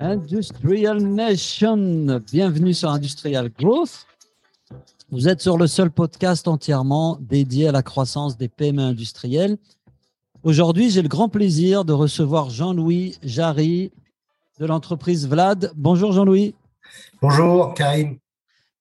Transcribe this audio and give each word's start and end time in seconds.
Industrial 0.00 0.98
Nation, 0.98 2.20
bienvenue 2.30 2.74
sur 2.74 2.90
Industrial 2.90 3.50
Growth. 3.50 4.06
Vous 5.10 5.26
êtes 5.26 5.40
sur 5.40 5.56
le 5.56 5.66
seul 5.66 5.90
podcast 5.90 6.46
entièrement 6.48 7.18
dédié 7.20 7.68
à 7.68 7.72
la 7.72 7.82
croissance 7.82 8.36
des 8.36 8.48
PME 8.48 8.82
industrielles. 8.82 9.58
Aujourd'hui, 10.42 10.90
j'ai 10.90 11.02
le 11.02 11.08
grand 11.08 11.28
plaisir 11.28 11.84
de 11.84 11.92
recevoir 11.92 12.50
Jean-Louis 12.50 13.18
Jarry 13.22 13.90
de 14.58 14.66
l'entreprise 14.66 15.26
Vlad. 15.26 15.72
Bonjour 15.74 16.12
Jean-Louis. 16.12 16.54
Bonjour 17.20 17.74
Karim. 17.74 18.18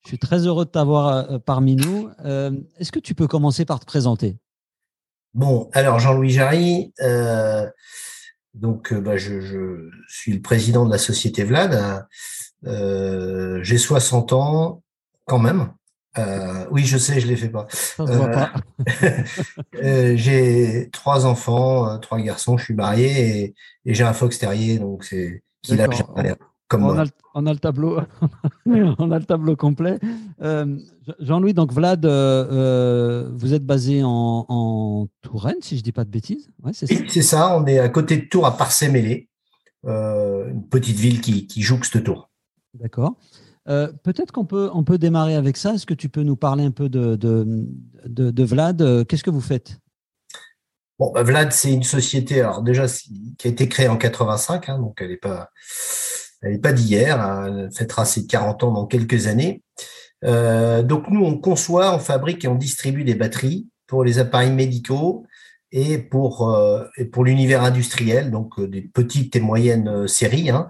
Je 0.04 0.10
suis 0.10 0.20
très 0.20 0.46
heureux 0.48 0.66
de 0.66 0.70
t'avoir 0.70 1.32
euh, 1.32 1.40
parmi 1.40 1.76
nous. 1.76 2.10
Euh, 2.24 2.52
est-ce 2.78 2.92
que 2.92 3.00
tu 3.00 3.16
peux 3.16 3.28
commencer 3.28 3.66
par 3.66 3.80
te 3.80 3.86
présenter? 3.86 4.38
Bon, 5.34 5.70
alors 5.74 6.00
Jean-Louis 6.00 6.30
Jarry, 6.30 6.94
euh, 7.02 7.70
donc, 8.60 8.92
euh, 8.92 9.00
bah, 9.00 9.18
je, 9.18 9.90
suis 10.08 10.34
le 10.34 10.42
président 10.42 10.86
de 10.86 10.92
la 10.92 10.98
société 10.98 11.44
Vlad. 11.44 12.08
Euh, 12.66 13.60
j'ai 13.62 13.78
60 13.78 14.34
ans 14.34 14.84
quand 15.26 15.40
même. 15.40 15.72
Euh, 16.18 16.66
oui, 16.72 16.84
je 16.84 16.98
sais, 16.98 17.20
je 17.20 17.28
ne 17.28 17.32
les 17.32 17.38
fais 17.38 17.50
pas. 17.50 17.68
j'ai 20.16 20.90
trois 20.92 21.28
enfants, 21.28 22.00
trois 22.00 22.20
garçons, 22.20 22.58
je 22.58 22.66
suis 22.66 22.74
marié 22.74 23.54
et, 23.86 23.94
j'ai 23.94 24.04
un 24.04 24.14
fox 24.14 24.40
terrier, 24.40 24.80
donc 24.80 25.04
c'est 25.04 25.44
qu'il 25.62 25.80
a 25.80 25.88
comme 26.68 26.84
on, 26.84 26.98
A, 26.98 27.06
on 27.34 27.46
a 27.46 27.54
le 27.54 27.60
tableau, 27.60 28.00
on 28.66 29.12
a 29.12 29.20
le 29.20 29.26
tableau 29.26 29.56
complet. 29.56 30.00
Euh, 30.42 30.78
Jean-Louis, 31.20 31.54
donc 31.54 31.72
Vlad, 31.72 32.06
euh, 32.06 32.10
euh, 32.52 33.30
vous 33.34 33.54
êtes 33.54 33.66
basé 33.66 34.02
en, 34.04 35.08
Touraine, 35.22 35.62
si 35.62 35.76
je 35.76 35.82
ne 35.82 35.84
dis 35.84 35.92
pas 35.92 36.04
de 36.04 36.10
bêtises. 36.10 36.50
c'est 36.74 36.88
ça. 36.88 37.04
c'est 37.08 37.22
ça. 37.22 37.58
On 37.58 37.66
est 37.66 37.80
à 37.80 37.90
côté 37.90 38.18
de 38.18 38.26
Tours, 38.26 38.46
à 38.46 38.58
Parcé-Mêlé, 38.58 39.30
une 39.86 40.68
petite 40.70 40.98
ville 40.98 41.22
qui, 41.22 41.48
qui 41.48 41.62
jouxte 41.62 42.04
Tours. 42.04 42.30
D'accord. 42.74 43.16
Peut-être 43.66 44.32
qu'on 44.32 44.46
peut, 44.46 44.70
on 44.74 44.84
peut 44.84 44.98
démarrer 44.98 45.36
avec 45.36 45.58
ça. 45.58 45.74
Est-ce 45.74 45.86
que 45.86 45.94
tu 45.94 46.10
peux 46.10 46.24
nous 46.24 46.38
parler 46.38 46.66
un 46.66 46.72
peu 46.72 46.90
de, 46.90 47.16
de, 47.16 48.44
Vlad? 48.44 49.06
Qu'est-ce 49.08 49.24
que 49.24 49.30
vous 49.30 49.42
faites? 49.42 49.80
Bon, 51.00 51.12
bah, 51.12 51.24
Vlad, 51.24 51.52
c'est 51.52 51.72
une 51.72 51.84
société, 51.84 52.42
alors 52.42 52.62
déjà, 52.62 52.88
qui 52.88 53.48
a 53.48 53.52
été 53.52 53.70
créée 53.70 53.88
en 53.88 53.98
85, 53.98 54.68
hein, 54.70 54.80
donc 54.80 54.98
elle 55.00 55.10
n'est 55.10 55.18
pas 55.18 55.52
elle 56.42 56.54
n'est 56.54 56.60
pas 56.60 56.74
d'hier, 56.74 57.20
hein, 57.20 57.46
elle 57.48 57.72
fêtera 57.72 58.06
ses 58.06 58.28
40 58.28 58.64
ans 58.64 58.72
dans 58.72 58.86
quelques 58.86 59.28
années. 59.28 59.64
Euh, 60.24 60.84
donc 60.84 61.10
nous, 61.10 61.24
on 61.24 61.38
conçoit, 61.38 61.96
on 61.96 62.00
fabrique 62.00 62.46
et 62.46 62.48
on 62.48 62.56
distribue 62.56 63.04
des 63.04 63.16
batteries 63.16 63.68
pour 63.86 64.04
les 64.04 64.20
appareils 64.20 64.52
médicaux 64.52 65.26
et 65.72 65.98
pour, 65.98 66.50
euh, 66.50 66.86
pour 67.12 67.26
l'univers 67.26 67.64
industriel, 67.64 68.32
donc 68.32 68.58
euh, 68.60 68.68
des 68.68 68.82
petites 68.82 69.36
et 69.36 69.40
moyennes 69.40 70.08
séries, 70.08 70.50
hein, 70.50 70.68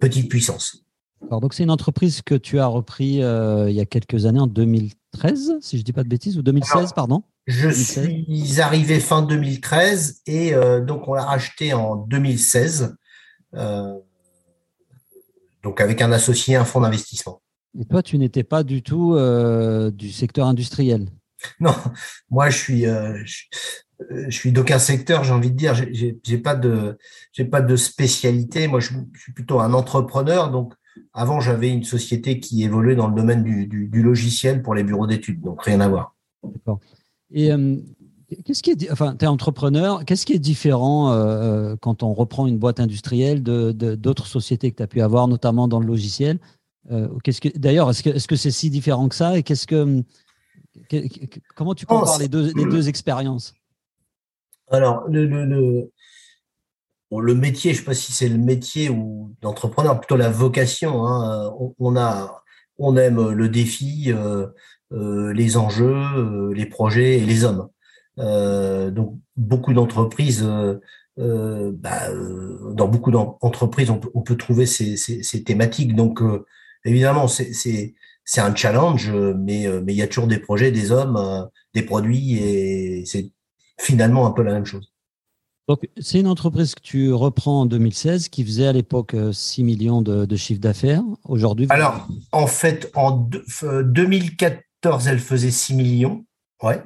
petite 0.00 0.30
puissance. 0.30 0.84
Alors, 1.28 1.40
donc 1.40 1.54
c'est 1.54 1.64
une 1.64 1.70
entreprise 1.70 2.22
que 2.22 2.34
tu 2.34 2.58
as 2.58 2.66
repris 2.66 3.16
il 3.16 3.72
y 3.72 3.80
a 3.80 3.86
quelques 3.86 4.26
années, 4.26 4.38
en 4.38 4.46
2013, 4.46 5.56
si 5.60 5.76
je 5.76 5.82
ne 5.82 5.84
dis 5.84 5.92
pas 5.92 6.04
de 6.04 6.08
bêtises, 6.08 6.38
ou 6.38 6.42
2016, 6.42 6.92
pardon? 6.92 7.22
Je 7.46 7.68
suis 7.70 8.60
arrivé 8.60 9.00
fin 9.00 9.22
2013 9.22 10.22
et 10.26 10.52
donc 10.86 11.08
on 11.08 11.14
l'a 11.14 11.24
racheté 11.24 11.72
en 11.72 11.96
2016 11.96 12.96
donc 15.66 15.80
avec 15.80 16.00
un 16.00 16.12
associé, 16.12 16.54
un 16.54 16.64
fonds 16.64 16.80
d'investissement. 16.80 17.42
Et 17.76 17.84
toi, 17.86 18.00
tu 18.00 18.18
n'étais 18.18 18.44
pas 18.44 18.62
du 18.62 18.84
tout 18.84 19.14
euh, 19.14 19.90
du 19.90 20.12
secteur 20.12 20.46
industriel 20.46 21.08
Non, 21.60 21.74
moi 22.30 22.50
je 22.50 22.56
suis, 22.56 22.86
euh, 22.86 23.20
je, 23.24 24.30
suis 24.30 24.52
d'aucun 24.52 24.78
secteur, 24.78 25.24
j'ai 25.24 25.32
envie 25.32 25.50
de 25.50 25.56
dire, 25.56 25.74
j'ai 25.74 26.38
pas 26.38 26.54
de, 26.54 26.96
j'ai 27.32 27.44
pas 27.44 27.62
de 27.62 27.74
spécialité. 27.74 28.68
Moi, 28.68 28.78
je, 28.78 28.92
suis 29.18 29.32
plutôt 29.32 29.58
un 29.58 29.74
entrepreneur. 29.74 30.52
Donc, 30.52 30.72
avant, 31.12 31.40
j'avais 31.40 31.68
une 31.68 31.82
société 31.82 32.38
qui 32.38 32.62
évoluait 32.62 32.94
dans 32.94 33.08
le 33.08 33.16
domaine 33.16 33.42
du, 33.42 34.02
logiciel 34.02 34.62
pour 34.62 34.76
les 34.76 34.84
bureaux 34.84 35.08
d'études, 35.08 35.40
donc 35.40 35.64
rien 35.64 35.80
à 35.80 35.88
voir. 35.88 36.14
D'accord. 36.44 36.78
Et 37.32 37.50
euh, 37.50 37.76
Qu'est-ce 38.44 38.62
qui 38.62 38.70
est, 38.70 38.90
enfin, 38.90 39.14
tu 39.16 39.24
es 39.24 39.28
entrepreneur, 39.28 40.04
qu'est-ce 40.04 40.26
qui 40.26 40.32
est 40.32 40.40
différent 40.40 41.12
euh, 41.12 41.72
euh, 41.72 41.76
quand 41.76 42.02
on 42.02 42.12
reprend 42.12 42.48
une 42.48 42.58
boîte 42.58 42.80
industrielle 42.80 43.42
de, 43.42 43.70
d'autres 43.94 44.26
sociétés 44.26 44.72
que 44.72 44.76
tu 44.76 44.82
as 44.82 44.88
pu 44.88 45.00
avoir, 45.00 45.28
notamment 45.28 45.68
dans 45.68 45.78
le 45.78 45.86
logiciel 45.86 46.40
euh, 46.90 47.08
qu'est-ce 47.22 47.40
que, 47.40 47.56
D'ailleurs, 47.56 47.88
est-ce 47.90 48.02
que, 48.02 48.10
est-ce 48.10 48.26
que 48.26 48.34
c'est 48.34 48.50
si 48.50 48.68
différent 48.68 49.08
que 49.08 49.14
ça 49.14 49.38
Et 49.38 49.44
qu'est-ce 49.44 49.66
que, 49.66 50.02
comment 51.54 51.74
tu 51.74 51.86
compares 51.86 52.18
les 52.18 52.28
deux, 52.28 52.52
les 52.52 52.64
deux 52.64 52.88
expériences? 52.88 53.54
Alors, 54.70 55.04
le, 55.08 55.24
le, 55.24 55.90
le, 57.12 57.34
métier, 57.34 57.72
je 57.72 57.78
ne 57.78 57.80
sais 57.80 57.86
pas 57.86 57.94
si 57.94 58.12
c'est 58.12 58.28
le 58.28 58.38
métier 58.38 58.90
ou 58.90 59.34
d'entrepreneur, 59.40 60.00
plutôt 60.00 60.16
la 60.16 60.30
vocation. 60.30 61.06
Hein, 61.06 61.52
on, 61.78 61.96
a, 61.96 62.42
on 62.78 62.96
aime 62.96 63.30
le 63.30 63.48
défi, 63.48 64.12
les 64.90 65.56
enjeux, 65.56 66.52
les 66.52 66.66
projets 66.66 67.18
et 67.18 67.24
les 67.24 67.44
hommes. 67.44 67.68
Euh, 68.18 68.90
donc 68.90 69.18
beaucoup 69.36 69.72
d'entreprises, 69.72 70.42
euh, 70.42 70.80
euh, 71.18 71.72
bah, 71.74 72.10
dans 72.72 72.88
beaucoup 72.88 73.10
d'entreprises, 73.10 73.90
on, 73.90 74.00
on, 74.14 74.22
peut 74.22 74.36
trouver 74.36 74.66
ces, 74.66 74.96
ces, 74.96 75.22
ces 75.22 75.44
thématiques. 75.44 75.94
Donc 75.94 76.20
évidemment, 76.84 77.26
c'est 77.28 77.94
un 78.38 78.54
challenge, 78.54 79.12
mais 79.12 79.66
mais 79.82 79.92
il 79.94 79.96
y 79.96 80.02
a 80.02 80.08
toujours 80.08 80.26
des 80.28 80.38
projets, 80.38 80.70
des 80.70 80.92
hommes, 80.92 81.48
des 81.74 81.82
produits, 81.82 82.36
et 82.38 83.04
c'est 83.06 83.30
finalement 83.78 84.26
un 84.26 84.30
peu 84.30 84.42
la 84.42 84.52
même 84.52 84.66
chose. 84.66 84.92
Donc, 85.68 85.80
c'est 85.98 86.20
une 86.20 86.28
entreprise 86.28 86.76
que 86.76 86.80
tu 86.80 87.12
reprends 87.12 87.62
en 87.62 87.66
2016 87.66 88.28
qui 88.28 88.44
faisait 88.44 88.68
à 88.68 88.72
l'époque 88.72 89.16
6 89.32 89.64
millions 89.64 90.00
de, 90.00 90.24
de 90.24 90.36
chiffre 90.36 90.60
d'affaires. 90.60 91.02
Aujourd'hui, 91.24 91.66
Alors, 91.70 92.06
en 92.30 92.46
fait, 92.46 92.88
en 92.94 93.28
2014, 93.82 95.08
elle 95.08 95.18
faisait 95.18 95.50
6 95.50 95.74
millions. 95.74 96.24
Ouais. 96.62 96.80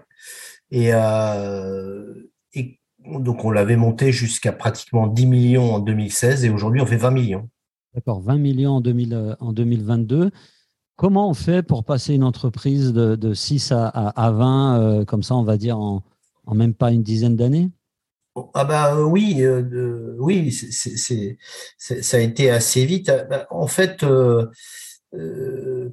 Et, 0.71 0.95
euh, 0.95 2.31
et 2.55 2.79
donc, 3.05 3.45
on 3.45 3.51
l'avait 3.51 3.77
monté 3.77 4.13
jusqu'à 4.13 4.53
pratiquement 4.53 5.07
10 5.07 5.27
millions 5.27 5.75
en 5.75 5.79
2016 5.81 6.45
et 6.45 6.51
aujourd'hui, 6.51 6.81
on 6.81 6.87
fait 6.87 6.97
20 6.97 7.11
millions. 7.11 7.49
D'accord, 7.95 8.21
20 8.21 8.39
millions 8.39 8.73
en, 8.73 8.81
2000, 8.81 9.15
euh, 9.15 9.35
en 9.41 9.53
2022. 9.53 10.31
Comment 10.97 11.31
on 11.31 11.35
fait 11.35 11.63
pour 11.63 11.85
passer 11.85 12.15
une 12.15 12.25
entreprise 12.25 12.93
de, 12.93 13.17
de 13.17 13.35
6 13.35 13.73
à, 13.73 13.87
à 13.87 14.31
20, 14.31 14.81
euh, 14.81 15.05
comme 15.05 15.23
ça, 15.23 15.35
on 15.35 15.45
va 15.45 15.57
dire, 15.57 15.79
en, 15.79 16.03
en 16.47 16.55
même 16.55 16.75
pas 16.75 16.93
une 16.93 17.03
dizaine 17.03 17.37
d'années? 17.37 17.71
Ah 18.55 18.65
bah 18.65 19.03
oui, 19.03 19.43
euh, 19.43 20.15
oui, 20.19 20.53
c'est, 20.53 21.37
ça 21.79 22.17
a 22.17 22.21
été 22.21 22.51
assez 22.51 22.85
vite. 22.85 23.11
Bah, 23.29 23.47
en 23.51 23.67
fait, 23.67 24.05
euh, 24.05 24.47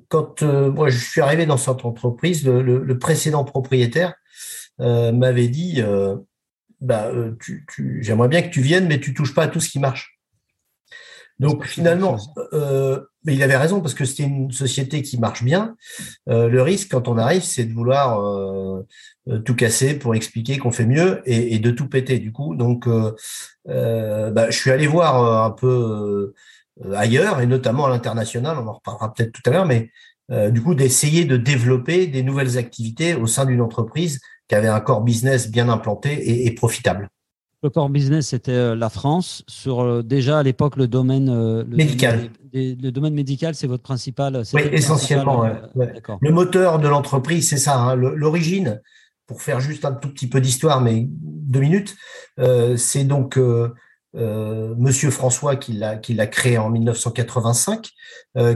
quand 0.07 0.43
moi 0.43 0.89
je 0.89 0.97
suis 0.97 1.21
arrivé 1.21 1.45
dans 1.45 1.57
cette 1.57 1.83
entreprise, 1.83 2.45
le, 2.45 2.61
le 2.61 2.99
précédent 2.99 3.43
propriétaire 3.43 4.13
m'avait 4.79 5.47
dit 5.47 5.81
euh, 5.81 6.15
bah, 6.81 7.07
euh, 7.07 7.35
tu, 7.39 7.65
tu, 7.69 8.03
j'aimerais 8.03 8.27
bien 8.27 8.41
que 8.41 8.49
tu 8.49 8.61
viennes, 8.61 8.87
mais 8.87 8.99
tu 8.99 9.13
touches 9.13 9.33
pas 9.33 9.43
à 9.43 9.47
tout 9.47 9.59
ce 9.59 9.69
qui 9.69 9.79
marche. 9.79 10.17
Donc 11.39 11.65
finalement, 11.65 12.17
euh, 12.53 12.99
mais 13.23 13.35
il 13.35 13.43
avait 13.43 13.57
raison 13.57 13.79
parce 13.79 13.93
que 13.93 14.05
c'était 14.05 14.23
une 14.23 14.51
société 14.51 15.03
qui 15.03 15.19
marche 15.19 15.43
bien. 15.43 15.75
Euh, 16.29 16.47
le 16.47 16.61
risque 16.63 16.89
quand 16.91 17.07
on 17.07 17.17
arrive, 17.17 17.43
c'est 17.43 17.65
de 17.65 17.73
vouloir 17.73 18.19
euh, 18.23 18.83
tout 19.45 19.55
casser 19.55 19.99
pour 19.99 20.15
expliquer 20.15 20.57
qu'on 20.57 20.71
fait 20.71 20.87
mieux 20.87 21.21
et, 21.25 21.53
et, 21.53 21.59
de 21.59 21.69
tout 21.69 21.87
péter 21.89 22.17
du 22.17 22.31
coup. 22.31 22.55
Donc, 22.55 22.87
bah, 22.87 24.49
je 24.49 24.57
suis 24.57 24.71
allé 24.71 24.87
voir 24.87 25.45
un 25.45 25.51
peu 25.51 26.33
ailleurs 26.93 27.39
et 27.39 27.45
notamment 27.45 27.85
à 27.85 27.89
l'international. 27.89 28.57
On 28.57 28.67
en 28.67 28.73
reparlera 28.73 29.13
peut-être 29.13 29.31
tout 29.31 29.43
à 29.45 29.51
l'heure, 29.51 29.65
mais 29.65 29.91
du 30.49 30.61
coup 30.61 30.73
d'essayer 30.73 31.25
de 31.25 31.37
développer 31.37 32.07
des 32.07 32.23
nouvelles 32.23 32.57
activités 32.57 33.13
au 33.13 33.27
sein 33.27 33.45
d'une 33.45 33.61
entreprise 33.61 34.19
qui 34.47 34.55
avait 34.55 34.67
un 34.67 34.79
corps 34.79 35.01
business 35.01 35.49
bien 35.49 35.69
implanté 35.69 36.45
et, 36.45 36.51
profitable. 36.51 37.09
Le 37.63 37.69
corps 37.69 37.89
business, 37.89 38.27
c'était 38.27 38.51
euh, 38.51 38.75
la 38.75 38.89
France. 38.89 39.43
Sur 39.47 39.81
euh, 39.81 40.03
déjà 40.03 40.39
à 40.39 40.43
l'époque 40.43 40.75
le 40.77 40.87
domaine 40.87 41.29
euh, 41.29 41.63
médical. 41.67 42.29
le 42.53 42.89
domaine 42.91 43.15
médical, 43.15 43.55
c'est 43.55 43.67
votre 43.67 43.83
principal. 43.83 44.43
Oui, 44.53 44.61
essentiellement. 44.71 45.43
Le 45.75 46.31
moteur 46.31 46.79
de 46.79 46.87
l'entreprise, 46.87 47.49
c'est 47.49 47.57
ça. 47.57 47.77
Hein. 47.77 47.95
L'origine, 47.95 48.79
pour 49.25 49.41
faire 49.41 49.59
juste 49.59 49.85
un 49.85 49.93
tout 49.93 50.09
petit 50.09 50.29
peu 50.29 50.39
d'histoire, 50.39 50.81
mais 50.81 51.07
deux 51.09 51.59
minutes, 51.59 51.95
c'est 52.77 53.03
donc 53.03 53.39
Monsieur 54.13 55.09
François 55.09 55.55
qui 55.57 55.73
l'a 55.73 55.97
qui 55.97 56.13
l'a 56.13 56.27
créé 56.27 56.57
en 56.57 56.69
1985, 56.69 57.89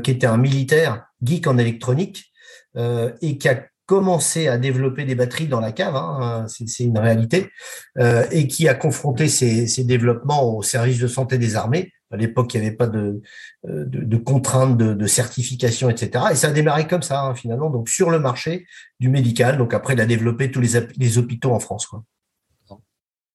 qui 0.03 0.11
était 0.11 0.27
un 0.27 0.37
militaire 0.37 1.05
geek 1.23 1.47
en 1.47 1.57
électronique 1.57 2.31
et 2.77 3.37
qui 3.37 3.49
a 3.49 3.61
commencé 3.91 4.47
à 4.47 4.57
développer 4.57 5.03
des 5.03 5.15
batteries 5.15 5.47
dans 5.47 5.59
la 5.59 5.73
cave, 5.73 5.97
hein, 5.97 6.45
c'est 6.47 6.85
une 6.85 6.97
réalité, 6.97 7.49
euh, 7.97 8.25
et 8.31 8.47
qui 8.47 8.69
a 8.69 8.73
confronté 8.73 9.27
ces, 9.27 9.83
développements 9.83 10.55
au 10.55 10.63
service 10.63 10.97
de 10.97 11.07
santé 11.07 11.37
des 11.37 11.57
armées. 11.57 11.91
À 12.09 12.15
l'époque, 12.15 12.53
il 12.53 12.61
n'y 12.61 12.67
avait 12.67 12.75
pas 12.77 12.87
de, 12.87 13.21
euh, 13.67 13.83
de, 13.85 14.15
contraintes 14.15 14.77
de, 14.77 15.07
certification, 15.07 15.89
etc. 15.89 16.27
Et 16.31 16.35
ça 16.35 16.47
a 16.47 16.51
démarré 16.51 16.87
comme 16.87 17.01
ça, 17.01 17.21
hein, 17.21 17.35
finalement, 17.35 17.69
donc 17.69 17.89
sur 17.89 18.11
le 18.11 18.19
marché 18.19 18.65
du 19.01 19.09
médical. 19.09 19.57
Donc 19.57 19.73
après, 19.73 19.93
il 19.95 19.99
a 19.99 20.05
développé 20.05 20.51
tous 20.51 20.61
les, 20.61 20.69
les 20.97 21.17
hôpitaux 21.17 21.51
en 21.51 21.59
France. 21.59 21.85
Quoi. 21.85 22.05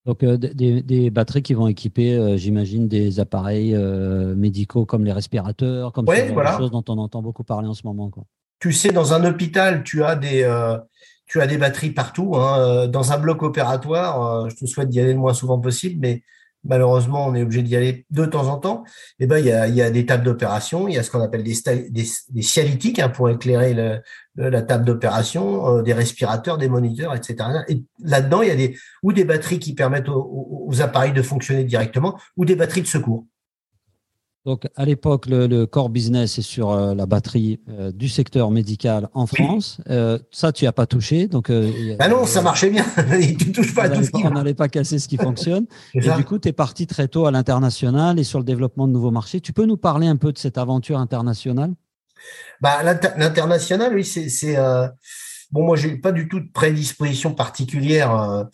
Donc 0.06 0.25
des, 0.25 1.11
batteries 1.11 1.43
qui 1.43 1.52
vont 1.52 1.69
équiper, 1.69 2.38
j'imagine, 2.38 2.88
des 2.88 3.20
appareils 3.20 3.76
médicaux 3.76 4.87
comme 4.87 5.05
les 5.05 5.12
respirateurs, 5.12 5.93
comme 5.93 6.09
ouais, 6.09 6.31
voilà. 6.32 6.56
choses 6.56 6.70
dont 6.70 6.85
on 6.88 6.97
entend 6.97 7.20
beaucoup 7.20 7.44
parler 7.44 7.69
en 7.69 7.75
ce 7.75 7.82
moment. 7.85 8.09
Quoi. 8.09 8.25
Tu 8.58 8.73
sais, 8.73 8.91
dans 8.91 9.12
un 9.12 9.25
hôpital, 9.25 9.82
tu 9.82 10.03
as 10.03 10.17
des, 10.17 10.49
tu 11.26 11.41
as 11.41 11.47
des 11.47 11.58
batteries 11.58 11.91
partout. 11.91 12.37
Hein. 12.37 12.88
Dans 12.88 13.12
un 13.12 13.19
bloc 13.19 13.43
opératoire, 13.43 14.49
je 14.49 14.56
te 14.56 14.67
souhaite 14.67 14.88
d'y 14.88 15.00
aller 15.00 15.12
le 15.12 15.19
moins 15.19 15.35
souvent 15.35 15.58
possible, 15.61 15.99
mais 16.00 16.23
malheureusement, 16.69 17.26
on 17.26 17.35
est 17.35 17.43
obligé 17.43 17.62
d'y 17.62 17.76
aller 17.76 18.06
de 18.11 18.25
temps 18.25 18.49
en 18.49 18.58
temps. 18.58 18.85
Et 19.19 19.25
eh 19.25 19.26
ben, 19.26 19.38
il 19.38 19.47
y 19.47 19.53
a, 19.53 19.69
y 19.69 19.82
a 19.82 19.91
des 19.91 20.06
tables 20.06 20.25
d'opération, 20.25 20.88
il 20.88 20.94
y 20.94 20.99
a 20.99 21.03
ce 21.03 21.11
qu'on 21.11 21.20
appelle 21.20 21.43
des, 21.43 21.55
des, 21.91 22.05
des 22.29 22.43
cialytiques 22.43 22.99
hein, 22.99 23.08
pour 23.08 23.29
éclairer 23.31 24.03
la 24.37 24.62
table 24.62 24.85
d'opération, 24.85 25.79
euh, 25.79 25.82
des 25.82 25.93
respirateurs, 25.93 26.59
des 26.59 26.69
moniteurs, 26.69 27.14
etc. 27.14 27.37
Et 27.69 27.82
là-dedans, 28.02 28.43
il 28.43 28.49
y 28.49 28.52
a 28.52 28.56
des 28.56 28.76
ou 29.02 29.12
des 29.12 29.25
batteries 29.25 29.59
qui 29.59 29.75
permettent 29.75 30.09
aux 30.09 30.81
appareils 30.81 31.12
de 31.12 31.23
fonctionner 31.23 31.64
directement, 31.64 32.19
ou 32.37 32.44
des 32.44 32.56
batteries 32.56 32.82
de 32.82 32.87
secours. 32.87 33.26
Donc, 34.47 34.69
à 34.77 34.85
l'époque, 34.85 35.27
le, 35.27 35.65
core 35.65 35.89
business 35.89 36.39
est 36.39 36.43
sur 36.43 36.71
euh, 36.71 36.95
la 36.95 37.07
batterie 37.07 37.59
euh, 37.69 37.91
du 37.91 38.09
secteur 38.09 38.53
médical 38.53 39.09
en 39.13 39.27
France. 39.27 39.79
Euh, 39.91 40.21
ça, 40.31 40.53
tu 40.53 40.67
n'as 40.67 40.73
pas 40.73 40.87
touché. 40.87 41.27
Donc, 41.27 41.51
ah 41.99 42.09
non, 42.09 42.25
ça 42.27 42.43
marchait 42.43 42.71
bien. 42.71 42.85
tu 43.39 43.51
touches 43.51 43.75
pas 43.75 43.83
à 43.83 43.89
tout 43.89 44.05
ce 44.05 44.13
qui 44.13 44.25
On 44.25 44.31
n'allait 44.31 44.55
pas 44.55 44.69
casser 44.69 45.01
ce 45.01 45.09
qui 45.09 45.17
fonctionne. 45.19 45.67
et 45.95 46.01
du 46.01 46.25
coup, 46.25 46.39
tu 46.39 46.49
es 46.49 46.53
parti 46.53 46.87
très 46.87 47.09
tôt 47.09 47.27
à 47.27 47.33
l'international 47.33 48.21
et 48.21 48.25
sur 48.25 48.39
le 48.39 48.45
développement 48.45 48.87
de 48.87 48.93
nouveaux 48.93 49.11
marchés. 49.11 49.41
Tu 49.41 49.53
peux 49.53 49.67
nous 49.67 49.77
parler 49.77 50.07
un 50.07 50.17
peu 50.17 50.31
de 50.31 50.39
cette 50.39 50.59
aventure 50.59 50.99
internationale? 50.99 51.73
Bah, 52.61 52.85
L'international, 52.85 53.95
oui, 53.97 54.05
c'est. 54.05 54.57
Bon, 55.53 55.65
moi, 55.65 55.77
j'ai 55.77 55.97
pas 55.97 56.13
du 56.13 56.29
tout 56.29 56.41
de 56.41 56.49
prédisposition 56.53 57.33
particulière 57.33 58.15
euh, 58.15 58.45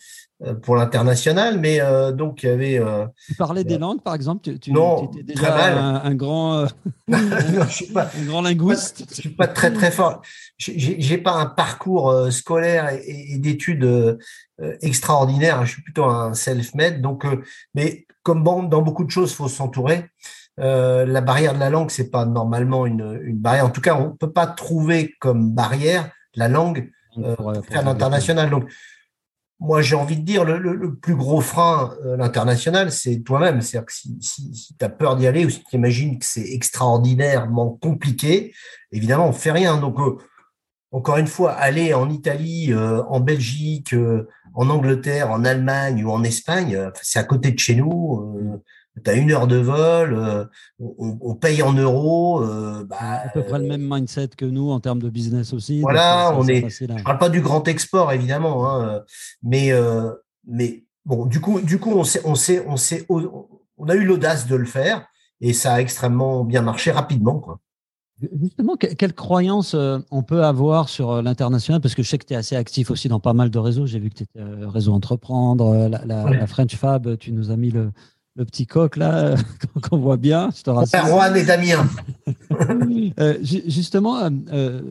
pour 0.61 0.75
l'international, 0.75 1.59
mais 1.59 1.79
euh, 1.79 2.11
donc 2.11 2.43
il 2.43 2.49
y 2.49 2.51
avait. 2.51 2.79
Euh, 2.79 3.05
tu 3.27 3.35
parlais 3.35 3.63
des 3.63 3.77
langues, 3.77 4.01
par 4.01 4.13
exemple 4.13 4.41
tu, 4.43 4.59
tu 4.59 4.71
Non, 4.73 5.09
étais 5.11 5.23
déjà 5.23 6.01
Un, 6.03 6.15
grand, 6.15 6.65
je 7.07 7.69
suis 7.69 7.87
pas, 7.87 8.09
un 8.19 8.25
grand 8.25 8.41
linguiste. 8.41 9.05
Je 9.09 9.21
suis 9.21 9.29
pas 9.29 9.47
très 9.47 9.71
très 9.71 9.91
fort. 9.91 10.21
J'ai 10.57 11.17
pas 11.17 11.33
un 11.33 11.45
parcours 11.45 12.31
scolaire 12.31 12.89
et, 13.05 13.37
d'études 13.37 14.17
extraordinaire. 14.81 15.65
Je 15.65 15.71
suis 15.71 15.81
plutôt 15.81 16.05
un 16.05 16.33
self-made. 16.33 17.01
Donc, 17.01 17.25
mais 17.73 18.05
comme 18.23 18.43
dans 18.43 18.81
beaucoup 18.81 19.05
de 19.05 19.11
choses, 19.11 19.33
faut 19.33 19.47
s'entourer. 19.47 20.05
la 20.57 21.21
barrière 21.21 21.53
de 21.53 21.59
la 21.59 21.69
langue, 21.69 21.89
c'est 21.89 22.11
pas 22.11 22.25
normalement 22.25 22.85
une, 22.85 23.21
une, 23.23 23.37
barrière. 23.37 23.65
En 23.65 23.69
tout 23.69 23.81
cas, 23.81 23.95
on 23.95 24.11
peut 24.11 24.31
pas 24.31 24.47
trouver 24.47 25.13
comme 25.19 25.51
barrière 25.51 26.11
la 26.35 26.47
langue 26.47 26.91
pour, 27.37 27.53
faire 27.65 27.83
l'international. 27.83 28.49
Donc, 28.49 28.69
moi, 29.63 29.81
j'ai 29.81 29.95
envie 29.95 30.17
de 30.17 30.23
dire, 30.23 30.43
le, 30.43 30.93
plus 30.95 31.15
gros 31.15 31.39
frein 31.39 31.95
à 32.03 32.05
euh, 32.05 32.17
l'international, 32.17 32.91
c'est 32.91 33.21
toi-même. 33.21 33.61
C'est-à-dire 33.61 33.85
que 33.85 33.93
si, 33.93 34.75
tu 34.77 34.85
as 34.85 34.89
peur 34.89 35.15
d'y 35.15 35.25
aller 35.25 35.45
ou 35.45 35.49
si 35.49 35.63
tu 35.63 35.77
imagines 35.77 36.19
que 36.19 36.25
c'est 36.25 36.51
extraordinairement 36.51 37.71
compliqué, 37.81 38.53
évidemment, 38.91 39.29
on 39.29 39.31
fait 39.31 39.51
rien. 39.51 39.77
Donc, 39.77 39.99
euh, 40.01 40.17
encore 40.91 41.15
une 41.17 41.27
fois, 41.27 41.53
aller 41.53 41.93
en 41.93 42.09
Italie, 42.09 42.73
euh, 42.73 43.03
en 43.03 43.21
Belgique, 43.21 43.95
en 44.53 44.69
Angleterre, 44.69 45.31
en 45.31 45.45
Allemagne 45.45 46.03
ou 46.03 46.11
en 46.11 46.23
Espagne, 46.23 46.91
c'est 47.01 47.19
à 47.19 47.23
côté 47.23 47.51
de 47.51 47.59
chez 47.59 47.75
nous 47.75 48.61
tu 49.01 49.09
as 49.09 49.13
une 49.15 49.31
heure 49.31 49.47
de 49.47 49.57
vol, 49.57 50.13
euh, 50.13 50.45
on, 50.79 51.35
paye 51.35 51.63
en 51.63 51.73
euros. 51.73 52.43
Euh, 52.43 52.83
bah, 52.83 52.97
à 53.25 53.29
peu 53.29 53.43
près 53.43 53.59
le 53.59 53.67
même 53.67 53.87
mindset 53.89 54.29
que 54.37 54.45
nous 54.45 54.69
en 54.69 54.79
termes 54.79 55.01
de 55.01 55.09
business 55.09 55.53
aussi. 55.53 55.81
Voilà, 55.81 56.35
on 56.37 56.47
est. 56.47 56.69
Je 56.69 57.03
parle 57.03 57.17
pas 57.17 57.29
du 57.29 57.41
grand 57.41 57.67
export 57.67 58.11
évidemment, 58.11 58.69
hein, 58.69 59.01
mais 59.41 59.71
euh, 59.71 60.11
mais 60.45 60.83
bon, 61.05 61.25
du 61.25 61.41
coup, 61.41 61.59
du 61.61 61.79
coup, 61.79 61.91
on 61.91 62.03
sait, 62.03 62.21
on 62.25 62.35
sait, 62.35 62.63
on 62.67 62.77
sait, 62.77 63.05
on 63.09 63.87
a 63.87 63.95
eu 63.95 64.05
l'audace 64.05 64.47
de 64.47 64.55
le 64.55 64.65
faire 64.65 65.07
et 65.41 65.53
ça 65.53 65.73
a 65.73 65.81
extrêmement 65.81 66.43
bien 66.43 66.61
marché 66.61 66.91
rapidement, 66.91 67.39
quoi. 67.39 67.59
Justement, 68.39 68.77
quelle 68.77 69.13
croyance 69.13 69.75
on 70.11 70.23
peut 70.23 70.45
avoir 70.45 70.87
sur 70.87 71.21
l'international? 71.21 71.81
Parce 71.81 71.93
que 71.93 72.03
je 72.03 72.09
sais 72.09 72.17
que 72.17 72.25
tu 72.25 72.33
es 72.33 72.37
assez 72.37 72.55
actif 72.55 72.89
aussi 72.89 73.09
dans 73.09 73.19
pas 73.19 73.33
mal 73.33 73.49
de 73.49 73.59
réseaux. 73.59 73.85
J'ai 73.85 73.99
vu 73.99 74.11
que 74.11 74.15
tu 74.15 74.23
étais 74.23 74.39
réseau 74.39 74.93
Entreprendre, 74.93 75.89
la, 75.89 76.05
la, 76.05 76.47
French 76.47 76.75
Fab, 76.75 77.17
tu 77.17 77.33
nous 77.33 77.51
as 77.51 77.57
mis 77.57 77.71
le, 77.71 77.91
le 78.35 78.45
petit 78.45 78.65
coq 78.65 78.95
là 78.97 79.35
qu'on 79.89 79.97
voit 79.97 80.17
bien. 80.17 80.49
Je 80.55 80.63
te 80.63 80.69
rassure. 80.69 81.05
Juan 81.05 81.35
et 81.35 81.43
Damien. 81.43 81.87
Euh, 83.19 83.37
justement, 83.41 84.17
euh, 84.19 84.29
euh, 84.51 84.81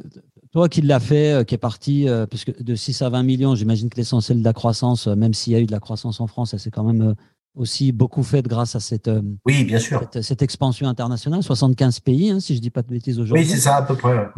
toi 0.52 0.68
qui 0.68 0.82
l'as 0.82 1.00
fait, 1.00 1.46
qui 1.46 1.54
est 1.54 1.58
parti 1.58 2.06
parce 2.30 2.44
que 2.44 2.62
de 2.62 2.74
6 2.74 3.02
à 3.02 3.08
20 3.08 3.22
millions, 3.22 3.54
j'imagine 3.54 3.88
que 3.88 3.96
l'essentiel 3.96 4.40
de 4.40 4.44
la 4.44 4.52
croissance, 4.52 5.06
même 5.06 5.32
s'il 5.32 5.52
y 5.52 5.56
a 5.56 5.60
eu 5.60 5.66
de 5.66 5.72
la 5.72 5.78
croissance 5.78 6.20
en 6.20 6.26
France, 6.26 6.50
ça 6.50 6.58
s'est 6.58 6.70
quand 6.70 6.84
même 6.84 7.14
aussi 7.54 7.92
beaucoup 7.92 8.22
fait 8.22 8.42
grâce 8.42 8.74
à 8.74 8.80
cette, 8.80 9.10
oui, 9.46 9.64
bien 9.64 9.78
sûr. 9.78 10.08
cette, 10.20 10.42
expansion 10.42 10.88
internationale. 10.88 11.42
75 11.42 12.00
pays, 12.00 12.30
hein, 12.30 12.40
si 12.40 12.54
je 12.54 12.58
ne 12.58 12.62
dis 12.62 12.70
pas 12.70 12.82
de 12.82 12.88
bêtises 12.88 13.18
aujourd'hui. 13.18 13.44
Oui, 13.44 13.50
c'est 13.50 13.60
ça 13.60 13.76
à 13.76 13.82
peu 13.82 13.94
près. 13.94 14.28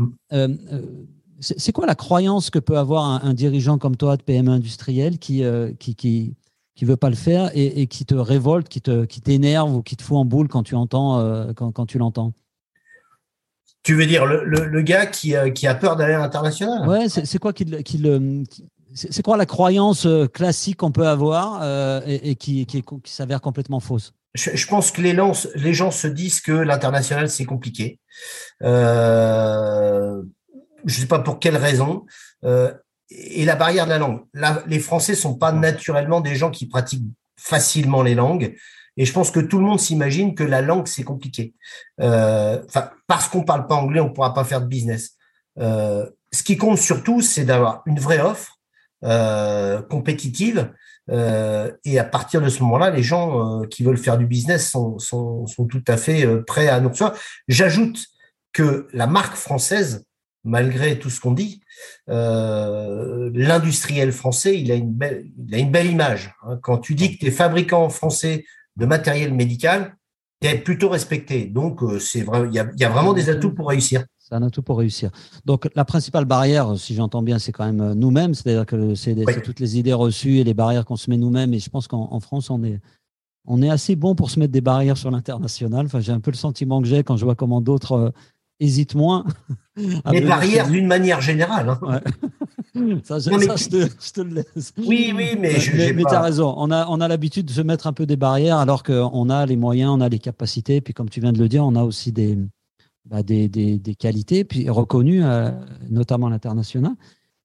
c'est 1.41 1.73
quoi 1.73 1.87
la 1.87 1.97
croyance 1.97 2.51
que 2.51 2.59
peut 2.59 2.79
avoir 2.79 3.25
un, 3.25 3.35
dirigeant 3.35 3.79
comme 3.79 3.97
toi 3.97 4.17
de 4.17 4.23
PME 4.23 4.51
industriel 4.51 5.19
qui, 5.19 5.43
qui, 5.79 5.95
qui 5.95 6.35
qui 6.75 6.85
veut 6.85 6.97
pas 6.97 7.11
le 7.11 7.17
faire 7.17 7.51
et, 7.55 7.87
qui 7.87 8.05
te 8.05 8.15
révolte, 8.15 8.69
qui 8.69 8.81
te 8.81 9.05
qui 9.05 9.21
t'énerve 9.21 9.75
ou 9.75 9.83
qui 9.83 9.97
te 9.97 10.03
fout 10.03 10.17
en 10.17 10.25
boule 10.25 10.49
quand 10.49 10.63
tu 10.63 10.75
entends 10.75 11.21
euh, 11.21 11.53
quand, 11.55 11.71
quand, 11.73 11.87
tu 11.87 11.99
l'entends. 11.99 12.33
Tu 13.83 13.95
veux 13.95 14.07
dire 14.07 14.27
le, 14.27 14.45
le, 14.45 14.83
gars 14.83 15.07
qui, 15.07 15.37
euh, 15.37 15.51
qui, 15.51 15.67
a 15.67 15.75
peur 15.75 15.97
d'aller 15.97 16.15
à 16.15 16.19
l'international? 16.19 16.89
Ouais, 16.89 17.09
c'est 17.09 17.39
quoi 17.39 17.53
qui, 17.53 17.65
qui 17.83 17.99
le 17.99 18.43
c'est 18.95 19.23
quoi 19.23 19.37
la 19.37 19.47
croyance 19.47 20.07
euh, 20.07 20.27
classique 20.27 20.79
qu'on 20.79 20.93
peut 20.93 21.07
avoir 21.07 21.63
et, 22.07 22.37
qui, 22.37 22.65
qui, 22.67 22.83
qui 22.83 23.13
s'avère 23.13 23.41
complètement 23.41 23.81
fausse? 23.81 24.13
Je, 24.35 24.67
pense 24.67 24.91
que 24.91 25.01
les, 25.01 25.17
les 25.55 25.75
gens 25.75 25.93
se 25.93 26.09
disent 26.09 26.41
que 26.41 26.53
l'international 26.53 27.29
c'est 27.29 27.45
compliqué. 27.45 28.01
Euh, 28.63 30.23
je 30.85 31.01
sais 31.01 31.07
pas 31.07 31.21
pour 31.21 31.39
quelle 31.39 31.57
raison 31.57 32.05
et 33.11 33.45
la 33.45 33.57
barrière 33.57 33.85
de 33.85 33.91
la 33.91 33.99
langue. 33.99 34.23
les 34.67 34.79
Français 34.79 35.15
sont 35.15 35.35
pas 35.35 35.53
naturellement 35.53 36.21
des 36.21 36.37
gens 36.37 36.51
qui 36.51 36.67
pratiquent 36.67 37.05
facilement 37.39 38.03
les 38.03 38.15
langues. 38.15 38.57
Et 38.97 39.05
je 39.05 39.13
pense 39.13 39.31
que 39.31 39.41
tout 39.41 39.59
le 39.59 39.65
monde 39.65 39.81
s'imagine 39.81 40.35
que 40.35 40.45
la 40.45 40.63
langue, 40.63 40.87
c'est 40.87 41.03
compliqué. 41.03 41.55
Euh, 42.01 42.63
parce 43.07 43.29
qu'on 43.29 43.43
parle 43.43 43.67
pas 43.67 43.75
anglais, 43.75 44.01
on 44.01 44.11
pourra 44.11 44.35
pas 44.35 44.45
faire 44.45 44.61
de 44.61 44.67
business. 44.67 45.17
Euh, 45.59 46.09
ce 46.33 46.43
qui 46.43 46.57
compte 46.57 46.79
surtout, 46.79 47.21
c'est 47.21 47.45
d'avoir 47.45 47.83
une 47.87 47.99
vraie 47.99 48.21
offre 48.21 48.59
euh, 49.05 49.83
compétitive. 49.83 50.73
et 51.11 51.99
à 51.99 52.05
partir 52.05 52.41
de 52.41 52.49
ce 52.49 52.63
moment-là, 52.63 52.91
les 52.91 53.03
gens 53.03 53.61
qui 53.67 53.83
veulent 53.83 53.99
faire 53.99 54.17
du 54.17 54.27
business 54.27 54.71
sont, 54.71 54.99
sont, 54.99 55.47
sont 55.47 55.67
tout 55.67 55.85
à 55.87 55.99
fait 55.99 56.27
prêts 56.47 56.69
à 56.69 56.81
nous 56.81 56.89
recevoir. 56.89 57.15
J'ajoute 57.47 57.99
que 58.53 58.89
la 58.93 59.07
marque 59.07 59.37
française 59.37 60.07
malgré 60.45 60.99
tout 60.99 61.11
ce 61.11 61.21
qu'on 61.21 61.33
dit, 61.33 61.61
euh, 62.09 63.31
l'industriel 63.35 64.13
français, 64.13 64.61
il 64.61 64.71
a 64.71 64.75
une 64.75 64.93
belle, 64.93 65.27
il 65.49 65.55
a 65.55 65.59
une 65.59 65.71
belle 65.71 65.91
image. 65.91 66.35
Hein. 66.47 66.59
Quand 66.63 66.79
tu 66.79 66.95
dis 66.95 67.13
que 67.13 67.19
tu 67.19 67.27
es 67.27 67.31
fabricant 67.31 67.89
français 67.89 68.45
de 68.77 68.87
matériel 68.87 69.33
médical, 69.33 69.97
tu 70.41 70.49
es 70.49 70.59
plutôt 70.59 70.89
respecté. 70.91 71.47
Donc, 71.47 71.83
euh, 71.83 71.99
c'est 71.99 72.23
vrai, 72.23 72.47
il 72.47 72.55
y, 72.55 72.59
a, 72.59 72.71
y 72.77 72.85
a, 72.85 72.89
vraiment 72.91 73.15
des 73.15 73.31
atouts 73.31 73.55
pour 73.55 73.69
réussir. 73.69 74.05
C'est 74.19 74.35
un 74.35 74.43
atout 74.43 74.63
pour 74.63 74.79
réussir. 74.79 75.11
Donc, 75.45 75.69
la 75.75 75.85
principale 75.85 76.25
barrière, 76.25 76.79
si 76.79 76.95
j'entends 76.95 77.23
bien, 77.23 77.39
c'est 77.39 77.53
quand 77.53 77.65
même 77.65 77.81
euh, 77.81 77.95
nous-mêmes. 77.95 78.35
C'est-à-dire 78.35 78.67
que 78.67 78.95
c'est 78.95 79.15
toutes 79.43 79.61
les 79.61 79.79
idées 79.79 79.93
reçues 79.93 80.39
et 80.39 80.45
les 80.45 80.55
barrières 80.55 80.85
qu'on 80.85 80.97
se 80.97 81.11
met 81.11 81.17
nous-mêmes. 81.17 81.55
Et 81.55 81.59
je 81.59 81.71
pense 81.71 81.89
qu'en 81.89 82.21
France, 82.21 82.51
on 82.51 82.63
est, 82.65 82.81
on 83.47 83.63
est 83.63 83.71
assez 83.71 83.97
bon 83.97 84.15
pour 84.15 84.31
se 84.31 84.39
mettre 84.39 84.53
des 84.53 84.61
barrières 84.61 84.97
sur 84.97 85.11
l'international. 85.11 85.87
Enfin, 85.87 86.01
j'ai 86.01 86.13
un 86.13 86.21
peu 86.21 86.31
le 86.31 86.37
sentiment 86.37 86.81
que 86.81 86.89
j'ai 86.89 87.03
quand 87.05 87.17
je 87.17 87.25
vois 87.25 87.35
comment 87.35 87.61
d'autres 87.61 88.13
hésite 88.61 88.95
moins. 88.95 89.25
Les 90.11 90.21
barrières 90.21 90.71
d'une 90.71 90.87
manière 90.87 91.21
générale. 91.21 91.77
Hein. 91.83 92.01
Ça, 93.05 93.19
je, 93.21 93.31
te, 94.11 94.21
le 94.21 94.35
laisse. 94.35 94.73
Oui, 94.79 95.13
oui, 95.15 95.37
mais 95.39 95.61
je 95.61 95.93
Mais, 95.93 96.03
tu 96.03 96.15
as 96.15 96.21
raison. 96.21 96.55
On 96.57 96.73
a, 96.73 96.87
on 96.89 97.01
a 97.01 97.07
l'habitude 97.07 97.47
de 97.47 97.53
se 97.53 97.61
mettre 97.61 97.87
un 97.87 97.93
peu 97.93 98.05
des 98.05 98.17
barrières 98.17 98.59
alors 98.59 98.83
qu'on 98.83 99.31
a 99.31 99.47
les 99.47 99.57
moyens, 99.57 99.93
on 99.93 100.01
a 100.01 100.09
les 100.09 100.19
capacités. 100.19 100.81
Puis, 100.81 100.93
comme 100.93 101.09
tu 101.09 101.21
viens 101.21 101.33
de 101.33 101.39
le 101.39 101.49
dire, 101.49 101.65
on 101.65 101.77
a 101.77 101.85
aussi 101.85 102.11
des, 102.11 102.37
bah, 103.05 103.23
des, 103.23 103.49
des, 103.49 103.79
des, 103.79 103.95
qualités 103.95 104.45
puis 104.45 104.69
reconnues, 104.69 105.25
euh, 105.25 105.51
notamment 105.89 106.27
à 106.27 106.31
l'international. 106.31 106.95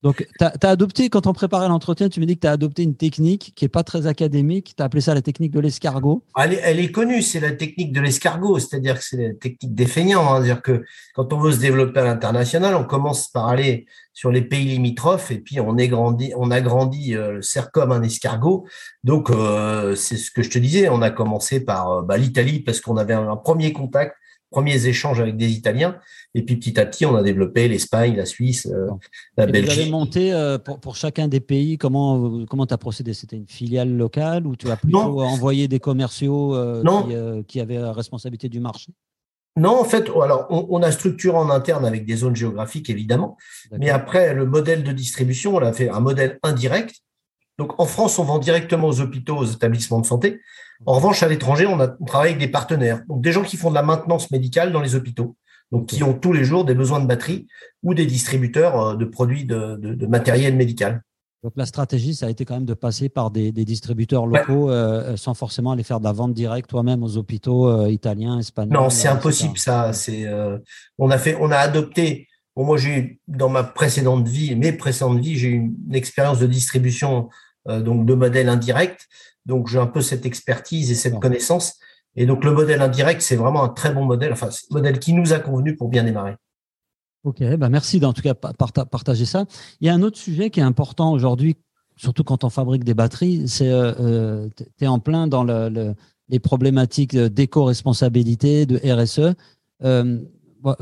Donc, 0.01 0.25
tu 0.39 0.45
as, 0.45 0.69
adopté, 0.69 1.09
quand 1.09 1.27
on 1.27 1.33
préparait 1.33 1.67
l'entretien, 1.67 2.07
tu 2.07 2.21
me 2.21 2.25
dis 2.25 2.35
que 2.35 2.41
tu 2.41 2.47
as 2.47 2.51
adopté 2.51 2.83
une 2.83 2.95
technique 2.95 3.51
qui 3.53 3.65
n'est 3.65 3.69
pas 3.69 3.83
très 3.83 4.07
académique. 4.07 4.73
Tu 4.77 4.81
as 4.81 4.85
appelé 4.85 5.01
ça 5.01 5.13
la 5.13 5.21
technique 5.21 5.51
de 5.51 5.59
l'escargot. 5.59 6.23
Elle, 6.37 6.79
est 6.79 6.91
connue, 6.91 7.21
c'est 7.21 7.41
la 7.41 7.51
technique 7.51 7.91
de 7.91 7.99
l'escargot, 7.99 8.59
c'est-à-dire 8.59 8.97
que 8.97 9.03
c'est 9.03 9.17
la 9.17 9.33
technique 9.33 9.75
des 9.75 9.87
feignants. 9.87 10.33
Hein. 10.33 10.37
C'est-à-dire 10.37 10.61
que 10.61 10.85
quand 11.15 11.33
on 11.33 11.39
veut 11.39 11.51
se 11.51 11.59
développer 11.59 11.99
à 11.99 12.05
l'international, 12.05 12.75
on 12.75 12.85
commence 12.85 13.27
par 13.27 13.47
aller 13.47 13.87
sur 14.13 14.31
les 14.31 14.41
pays 14.41 14.65
limitrophes 14.65 15.31
et 15.31 15.37
puis 15.37 15.59
on, 15.59 15.77
agrandit 15.77 17.15
euh, 17.15 17.31
le 17.33 17.41
cercle 17.41 17.71
comme 17.73 17.91
un 17.91 18.01
escargot. 18.01 18.65
Donc, 19.03 19.29
euh, 19.29 19.95
c'est 19.95 20.17
ce 20.17 20.31
que 20.31 20.43
je 20.43 20.49
te 20.49 20.59
disais, 20.59 20.89
on 20.89 21.01
a 21.01 21.09
commencé 21.09 21.59
par 21.63 21.91
euh, 21.91 22.01
bah, 22.01 22.17
l'Italie 22.17 22.59
parce 22.59 22.81
qu'on 22.81 22.97
avait 22.97 23.13
un, 23.13 23.35
premier 23.35 23.73
contact 23.73 24.15
premiers 24.49 24.87
échanges 24.87 25.19
avec 25.19 25.37
des 25.37 25.51
Italiens. 25.51 25.97
Et 26.35 26.43
puis 26.43 26.57
petit 26.57 26.79
à 26.79 26.85
petit, 26.85 27.05
on 27.05 27.15
a 27.15 27.23
développé 27.23 27.67
l'Espagne, 27.67 28.15
la 28.15 28.25
Suisse, 28.25 28.67
euh, 28.67 28.87
la 29.37 29.45
Belgique. 29.45 29.73
Vous 29.73 29.79
avez 29.81 29.89
monté 29.89 30.33
euh, 30.33 30.57
pour, 30.57 30.79
pour, 30.79 30.95
chacun 30.95 31.27
des 31.27 31.39
pays, 31.39 31.77
comment 31.77 32.45
comment 32.45 32.65
tu 32.65 32.73
as 32.73 32.77
procédé? 32.77 33.13
C'était 33.13 33.37
une 33.37 33.47
filiale 33.47 33.95
locale 33.95 34.45
ou 34.45 34.55
tu 34.55 34.69
as 34.69 34.77
plutôt 34.77 35.21
envoyé 35.21 35.67
des 35.67 35.79
commerciaux 35.79 36.55
qui, 36.83 37.43
qui, 37.47 37.59
avaient 37.59 37.77
la 37.77 37.93
responsabilité 37.93 38.49
du 38.49 38.59
marché? 38.59 38.91
Non, 39.59 39.77
en 39.77 39.83
fait, 39.83 40.09
alors 40.09 40.47
on, 40.49 40.81
a 40.81 40.91
structuré 40.91 41.35
en 41.35 41.49
interne 41.49 41.85
avec 41.85 42.05
des 42.05 42.15
zones 42.15 42.35
géographiques 42.35 42.89
évidemment, 42.89 43.35
mais 43.77 43.89
après 43.89 44.33
le 44.33 44.45
modèle 44.45 44.83
de 44.83 44.91
distribution, 44.93 45.55
on 45.55 45.59
a 45.59 45.73
fait 45.73 45.89
un 45.89 45.99
modèle 45.99 46.39
indirect. 46.43 46.95
Donc 47.57 47.77
en 47.77 47.85
France, 47.85 48.19
on 48.19 48.23
vend 48.23 48.39
directement 48.39 48.87
aux 48.87 49.01
hôpitaux, 49.01 49.35
aux 49.35 49.45
établissements 49.45 49.99
de 49.99 50.05
santé. 50.05 50.39
En 50.85 50.93
revanche, 50.93 51.23
à 51.23 51.27
l'étranger, 51.27 51.65
on, 51.65 51.79
a, 51.79 51.87
travaille 51.87 52.29
avec 52.29 52.39
des 52.39 52.47
partenaires, 52.47 53.01
donc 53.07 53.21
des 53.21 53.31
gens 53.31 53.43
qui 53.43 53.57
font 53.57 53.69
de 53.69 53.75
la 53.75 53.83
maintenance 53.83 54.31
médicale 54.31 54.71
dans 54.71 54.81
les 54.81 54.95
hôpitaux, 54.95 55.35
donc 55.71 55.87
qui 55.87 56.03
ont 56.03 56.13
tous 56.13 56.33
les 56.33 56.45
jours 56.45 56.63
des 56.63 56.73
besoins 56.73 56.99
de 56.99 57.05
batterie 57.05 57.47
ou 57.83 57.93
des 57.93 58.05
distributeurs 58.05 58.79
euh, 58.79 58.95
de 58.95 59.05
produits 59.05 59.45
de, 59.45 60.05
matériel 60.07 60.55
médical. 60.55 61.01
Donc 61.43 61.53
la 61.55 61.65
stratégie, 61.65 62.15
ça 62.15 62.25
a 62.25 62.29
été 62.29 62.43
quand 62.43 62.55
même 62.55 62.65
de 62.65 62.73
passer 62.73 63.07
par 63.07 63.31
des, 63.31 63.51
distributeurs 63.51 64.25
locaux 64.25 64.69
euh, 64.69 65.15
sans 65.15 65.33
forcément 65.33 65.71
aller 65.71 65.83
faire 65.83 65.99
de 65.99 66.03
la 66.03 66.11
vente 66.11 66.33
directe 66.33 66.69
toi-même 66.69 67.01
aux 67.01 67.15
hôpitaux 67.17 67.69
euh, 67.69 67.89
italiens, 67.89 68.39
espagnols. 68.39 68.73
Non, 68.73 68.89
c'est 68.89 69.07
impossible 69.07 69.57
ça. 69.57 69.93
C'est 69.93 70.27
on 70.97 71.09
a 71.09 71.17
fait, 71.17 71.37
on 71.39 71.51
a 71.51 71.57
adopté. 71.57 72.27
Bon, 72.55 72.65
moi 72.65 72.77
j'ai 72.77 73.21
dans 73.27 73.47
ma 73.47 73.63
précédente 73.63 74.27
vie, 74.27 74.53
mes 74.55 74.73
précédentes 74.73 75.19
vies, 75.19 75.37
j'ai 75.37 75.49
eu 75.49 75.71
une 75.87 75.95
expérience 75.95 76.39
de 76.39 76.47
distribution 76.47 77.29
donc 77.65 78.05
de 78.05 78.15
modèle 78.15 78.49
indirect. 78.49 79.07
Donc, 79.49 79.67
j'ai 79.67 79.79
un 79.79 79.87
peu 79.87 79.99
cette 79.99 80.25
expertise 80.25 80.91
et 80.91 80.95
cette 80.95 81.19
connaissance. 81.19 81.79
Et 82.15 82.25
donc, 82.25 82.45
le 82.45 82.51
modèle 82.51 82.81
indirect, 82.81 83.21
c'est 83.21 83.35
vraiment 83.35 83.63
un 83.63 83.69
très 83.69 83.91
bon 83.91 84.05
modèle, 84.05 84.31
enfin, 84.31 84.49
c'est 84.51 84.65
un 84.71 84.75
modèle 84.75 84.99
qui 84.99 85.13
nous 85.13 85.33
a 85.33 85.39
convenu 85.39 85.75
pour 85.75 85.89
bien 85.89 86.03
démarrer. 86.03 86.35
Ok, 87.25 87.43
bah 87.57 87.67
merci 87.67 87.99
d'en 87.99 88.13
tout 88.13 88.21
cas 88.21 88.33
partager 88.33 89.25
ça. 89.25 89.45
Il 89.81 89.87
y 89.87 89.89
a 89.89 89.93
un 89.93 90.01
autre 90.01 90.17
sujet 90.17 90.49
qui 90.49 90.61
est 90.61 90.63
important 90.63 91.11
aujourd'hui, 91.11 91.57
surtout 91.97 92.23
quand 92.23 92.45
on 92.45 92.49
fabrique 92.49 92.85
des 92.85 92.93
batteries, 92.93 93.45
c'est 93.47 93.69
euh, 93.69 93.93
euh 93.99 94.49
tu 94.57 94.85
es 94.85 94.87
en 94.87 94.99
plein 94.99 95.27
dans 95.27 95.43
le, 95.43 95.93
les 96.29 96.39
problématiques 96.39 97.17
d'éco-responsabilité, 97.17 98.65
de 98.65 98.77
RSE. 98.77 99.35
Euh, 99.83 100.19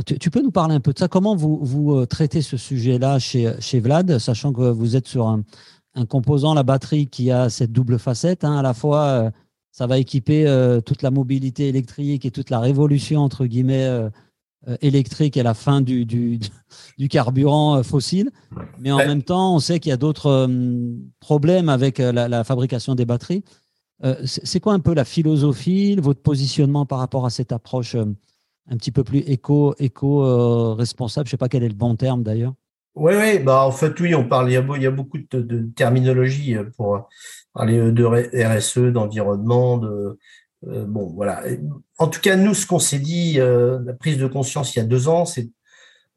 tu, 0.06 0.30
peux 0.30 0.42
nous 0.42 0.52
parler 0.52 0.76
un 0.76 0.80
peu 0.80 0.94
de 0.94 1.00
ça? 1.00 1.08
Comment 1.08 1.36
vous, 1.36 1.60
vous 1.62 1.96
euh, 1.96 2.06
traitez 2.06 2.42
ce 2.42 2.58
sujet-là 2.58 3.20
chez, 3.20 3.54
chez 3.60 3.80
Vlad, 3.80 4.18
sachant 4.20 4.54
que 4.54 4.62
vous 4.62 4.96
êtes 4.96 5.08
sur 5.08 5.28
un, 5.28 5.44
un 5.98 6.06
composant, 6.06 6.54
la 6.54 6.64
batterie, 6.64 7.08
qui 7.08 7.32
a 7.32 7.50
cette 7.50 7.72
double 7.72 8.00
facette. 8.00 8.44
Hein. 8.44 8.58
à 8.58 8.62
la 8.62 8.74
fois, 8.74 9.04
euh, 9.06 9.32
ça 9.72 9.88
va 9.88 9.98
équiper 9.98 10.48
euh, 10.48 10.80
toute 10.80 11.02
la 11.02 11.12
mobilité 11.12 11.68
électrique 11.68 12.26
et 12.26 12.32
toute 12.32 12.50
la 12.50 12.60
révolution, 12.60 13.22
entre 13.22 13.46
guillemets, 13.46 13.86
euh, 13.86 14.10
électrique 14.82 15.38
et 15.38 15.44
la 15.44 15.54
fin 15.54 15.82
du, 15.82 16.06
du, 16.06 16.40
carburant 17.10 17.82
fossile. 17.84 18.32
Mais 18.80 18.92
en 18.92 18.98
même 18.98 19.24
temps, 19.24 19.56
on 19.56 19.60
sait 19.60 19.80
qu'il 19.80 19.90
y 19.90 19.94
a 19.94 19.98
d'autres 19.98 20.50
problèmes 21.20 21.70
avec 21.70 22.00
la, 22.00 22.44
fabrication 22.44 22.94
des 22.94 23.06
batteries. 23.06 23.44
C'est 24.26 24.60
quoi 24.60 24.74
un 24.74 24.80
peu 24.80 24.94
la 24.94 25.06
philosophie, 25.06 25.96
votre 25.96 26.22
positionnement 26.22 26.86
par 26.86 27.00
rapport 27.00 27.26
à 27.26 27.30
cette 27.30 27.54
approche 27.54 27.96
un 27.96 28.78
petit 28.78 28.92
peu 28.92 29.06
plus 29.06 29.20
éco, 29.20 29.74
éco 29.80 30.26
Je 30.78 30.82
ne 30.82 31.26
sais 31.26 31.38
pas 31.38 31.48
quel 31.48 31.64
est 31.64 31.70
le 31.70 31.74
bon 31.74 31.96
terme 31.96 32.24
d'ailleurs. 32.24 32.54
Oui, 33.00 33.14
oui, 33.16 33.38
bah 33.38 33.64
en 33.64 33.72
fait, 33.72 34.00
oui, 34.00 34.16
on 34.16 34.28
parle, 34.28 34.50
il 34.50 34.54
y 34.54 34.58
a, 34.58 34.92
beaucoup 34.92 35.20
de, 35.20 35.70
terminologie 35.76 36.56
euh, 36.56 36.64
pour 36.76 37.08
parler 37.54 37.92
de 37.92 38.04
RSE, 38.04 38.92
d'environnement, 38.92 39.78
de 39.78 40.18
euh, 40.68 40.86
bon, 40.88 41.14
voilà. 41.14 41.44
En 42.00 42.08
tout 42.08 42.20
cas, 42.20 42.36
nous, 42.36 42.56
ce 42.56 42.66
qu'on 42.66 42.80
s'est 42.80 42.98
dit, 42.98 43.40
euh, 43.40 43.78
la 43.86 43.94
prise 43.94 44.18
de 44.18 44.26
conscience 44.26 44.76
il 44.76 44.80
y 44.80 44.82
a 44.82 44.86
deux 44.86 45.08
ans, 45.10 45.26
c'est 45.26 45.48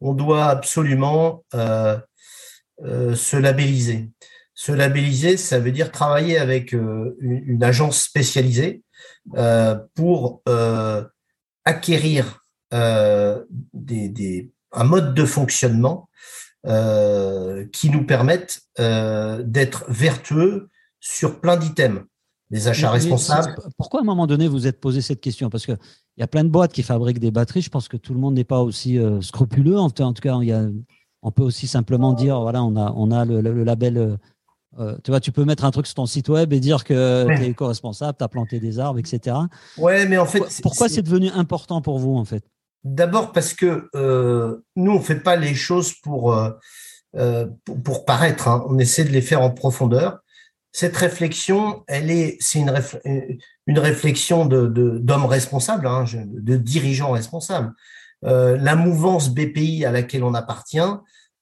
on 0.01 0.15
doit 0.15 0.47
absolument 0.47 1.45
se 1.53 3.37
labelliser. 3.37 4.09
Se 4.55 4.73
labelliser, 4.73 5.37
ça 5.37 5.59
veut 5.59 5.73
dire 5.73 5.93
travailler 5.93 6.39
avec 6.39 6.73
une, 6.73 7.63
agence 7.63 8.05
spécialisée 8.05 8.83
pour 9.95 10.43
acquérir 11.67 12.47
des, 12.73 14.09
des, 14.09 14.51
un 14.73 14.85
mode 14.85 15.13
de 15.13 15.27
fonctionnement 15.27 16.09
euh, 16.67 17.65
qui 17.73 17.89
nous 17.89 18.05
permettent 18.05 18.61
euh, 18.79 19.43
d'être 19.43 19.87
vertueux 19.89 20.69
sur 21.01 21.41
plein 21.41 21.57
d'items. 21.57 22.03
Les 22.51 22.69
achats 22.69 22.91
responsables. 22.91 23.57
Pourquoi 23.79 24.01
à 24.01 24.03
un 24.03 24.05
moment 24.05 24.27
donné 24.27 24.47
vous 24.47 24.67
êtes 24.67 24.79
posé 24.79 25.01
cette 25.01 25.23
question? 25.23 25.49
Parce 25.49 25.65
qu'il 25.65 25.79
y 26.19 26.23
a 26.23 26.27
plein 26.27 26.45
de 26.45 26.51
boîtes 26.51 26.75
qui 26.75 26.83
fabriquent 26.83 27.19
des 27.19 27.31
batteries. 27.31 27.63
Je 27.63 27.71
pense 27.71 27.89
que 27.89 27.97
tout 27.97 28.13
le 28.13 28.21
monde 28.21 28.35
n'est 28.35 28.45
pas 28.45 28.61
aussi 28.61 28.99
euh, 28.99 29.23
scrupuleux. 29.23 29.79
En, 29.79 29.89
tout 29.89 30.13
cas, 30.21 30.39
y 30.43 30.53
a, 30.53 30.67
on 31.23 31.31
peut 31.31 31.43
aussi 31.43 31.67
simplement 31.67 32.13
dire 32.13 32.39
voilà, 32.41 32.63
on 32.63 32.77
a, 32.77 32.93
on 32.95 33.11
a 33.11 33.25
le, 33.25 33.41
label. 33.65 34.19
tu 35.03 35.11
vois, 35.11 35.21
tu 35.21 35.33
peux 35.33 35.47
mettre 35.47 35.65
un 35.65 35.71
truc 35.71 35.87
sur 35.87 35.95
ton 35.95 36.07
site 36.07 36.29
web 36.29 36.53
et 36.53 36.61
dire 36.61 36.85
que 36.85 37.27
tu 37.37 37.43
es 37.43 37.49
éco-responsable, 37.49 38.19
tu 38.19 38.25
as 38.25 38.29
planté 38.29 38.61
des 38.61 38.81
arbres, 38.81 38.99
etc. 38.99 39.35
Ouais, 39.79 40.05
mais 40.05 40.19
en 40.19 40.27
fait. 40.27 40.43
Pourquoi 40.61 40.91
c'est 40.91 41.03
devenu 41.03 41.31
important 41.31 41.81
pour 41.81 41.99
vous, 41.99 42.17
en 42.17 42.27
fait? 42.27 42.45
D'abord 42.85 43.33
parce 43.33 43.53
que 43.53 43.89
euh, 43.95 44.57
nous, 44.77 44.93
on 44.93 44.99
ne 44.99 45.05
fait 45.05 45.21
pas 45.21 45.37
les 45.37 45.55
choses 45.55 45.93
pour, 45.93 46.35
euh, 46.35 46.51
euh, 47.17 47.47
pour, 47.85 48.05
paraître, 48.07 48.49
hein. 48.49 48.65
on 48.69 48.79
essaie 48.79 49.05
de 49.05 49.11
les 49.11 49.21
faire 49.21 49.43
en 49.43 49.51
profondeur. 49.51 50.21
Cette 50.73 50.97
réflexion, 50.97 51.85
elle 51.89 52.11
est, 52.11 52.37
c'est 52.41 52.61
une, 52.61 52.73
une 53.67 53.79
réflexion 53.79 54.47
de, 54.47 54.67
d'hommes 54.67 55.27
responsables, 55.27 55.87
hein, 55.87 56.05
de 56.15 56.57
dirigeants 56.57 57.11
responsables. 57.11 57.75
la 58.23 58.77
mouvance 58.77 59.31
BPI 59.31 59.85
à 59.85 59.91
laquelle 59.91 60.23
on 60.23 60.35
appartient 60.35 60.79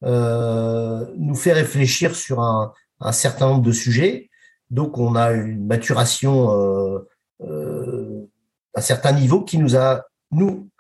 nous 0.03 1.35
fait 1.35 1.53
réfléchir 1.53 2.17
sur 2.17 2.41
un, 2.41 2.73
un, 3.01 3.13
certain 3.13 3.49
nombre 3.49 3.63
de 3.63 3.73
sujets. 3.73 4.31
Donc, 4.71 4.97
on 4.97 5.15
a 5.15 5.33
une 5.33 5.67
maturation 5.67 6.49
un 8.79 8.81
certain 8.81 9.13
niveau 9.13 9.43
qui 9.43 9.59
nous 9.59 9.77
a, 9.77 10.05
nous, 10.31 10.71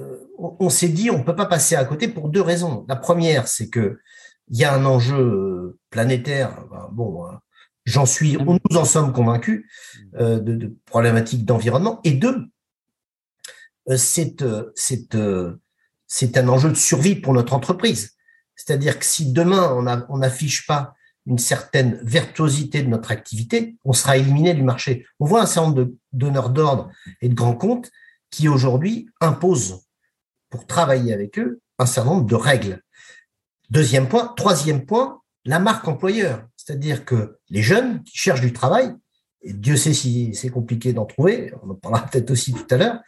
euh, 0.00 0.30
on 0.38 0.70
s'est 0.70 0.88
dit 0.88 1.10
on 1.10 1.22
peut 1.22 1.36
pas 1.36 1.46
passer 1.46 1.74
à 1.74 1.84
côté 1.84 2.08
pour 2.08 2.28
deux 2.28 2.42
raisons. 2.42 2.84
La 2.88 2.96
première, 2.96 3.48
c'est 3.48 3.68
que 3.68 3.98
il 4.48 4.58
y 4.58 4.64
a 4.64 4.74
un 4.74 4.84
enjeu 4.84 5.18
euh, 5.18 5.78
planétaire. 5.90 6.64
Bon, 6.92 7.26
euh, 7.26 7.30
j'en 7.84 8.06
suis, 8.06 8.36
nous 8.38 8.76
en 8.76 8.84
sommes 8.84 9.12
convaincus 9.12 9.66
de, 10.14 10.38
de 10.38 10.76
problématiques 10.86 11.44
d'environnement. 11.44 12.00
Et 12.04 12.12
deux, 12.12 12.46
c'est 13.96 14.44
c'est 16.06 16.38
un 16.38 16.48
enjeu 16.48 16.70
de 16.70 16.76
survie 16.76 17.16
pour 17.16 17.34
notre 17.34 17.52
entreprise. 17.52 18.16
C'est-à-dire 18.56 18.98
que 18.98 19.04
si 19.04 19.32
demain 19.32 20.04
on 20.08 20.18
n'affiche 20.18 20.66
pas 20.66 20.94
une 21.26 21.38
certaine 21.38 22.00
virtuosité 22.02 22.82
de 22.82 22.88
notre 22.88 23.10
activité, 23.10 23.76
on 23.84 23.92
sera 23.92 24.16
éliminé 24.16 24.54
du 24.54 24.62
marché. 24.62 25.06
On 25.20 25.26
voit 25.26 25.42
un 25.42 25.46
certain 25.46 25.68
nombre 25.68 25.84
de 25.84 25.96
donneurs 26.12 26.48
d'ordre 26.48 26.90
et 27.20 27.28
de 27.28 27.34
grands 27.34 27.54
comptes 27.54 27.90
qui 28.30 28.48
aujourd'hui 28.48 29.08
imposent 29.20 29.87
pour 30.50 30.66
travailler 30.66 31.12
avec 31.12 31.38
eux 31.38 31.60
un 31.78 31.86
certain 31.86 32.10
nombre 32.10 32.26
de 32.26 32.34
règles. 32.34 32.82
Deuxième 33.70 34.08
point. 34.08 34.32
Troisième 34.36 34.86
point, 34.86 35.20
la 35.44 35.58
marque 35.58 35.86
employeur. 35.86 36.46
C'est-à-dire 36.56 37.04
que 37.04 37.38
les 37.50 37.62
jeunes 37.62 38.02
qui 38.02 38.16
cherchent 38.16 38.40
du 38.40 38.52
travail, 38.52 38.94
Dieu 39.44 39.76
sait 39.76 39.94
si 39.94 40.34
c'est 40.34 40.48
compliqué 40.48 40.92
d'en 40.92 41.06
trouver, 41.06 41.52
on 41.62 41.70
en 41.70 41.74
parlera 41.74 42.06
peut-être 42.10 42.30
aussi 42.30 42.52
tout 42.52 42.66
à 42.70 42.76
l'heure, 42.76 43.00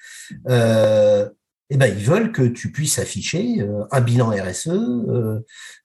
euh, 0.48 1.28
eh 1.72 1.76
ben, 1.76 1.86
ils 1.86 2.04
veulent 2.04 2.32
que 2.32 2.42
tu 2.42 2.72
puisses 2.72 2.98
afficher 2.98 3.60
euh, 3.60 3.84
un 3.92 4.00
bilan 4.00 4.30
RSE, 4.30 4.68
euh, 4.68 5.40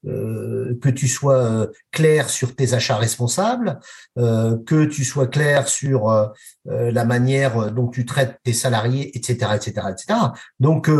euh, 0.06 0.76
que 0.82 0.88
tu 0.88 1.06
sois 1.06 1.68
clair 1.92 2.28
sur 2.28 2.56
tes 2.56 2.74
achats 2.74 2.96
responsables, 2.96 3.78
que 4.16 4.84
tu 4.84 5.04
sois 5.04 5.28
clair 5.28 5.68
sur 5.68 6.32
la 6.64 7.04
manière 7.04 7.70
dont 7.72 7.88
tu 7.88 8.04
traites 8.04 8.38
tes 8.42 8.52
salariés, 8.52 9.16
etc., 9.16 9.52
etc., 9.54 9.86
etc. 9.90 10.18
Donc, 10.58 10.90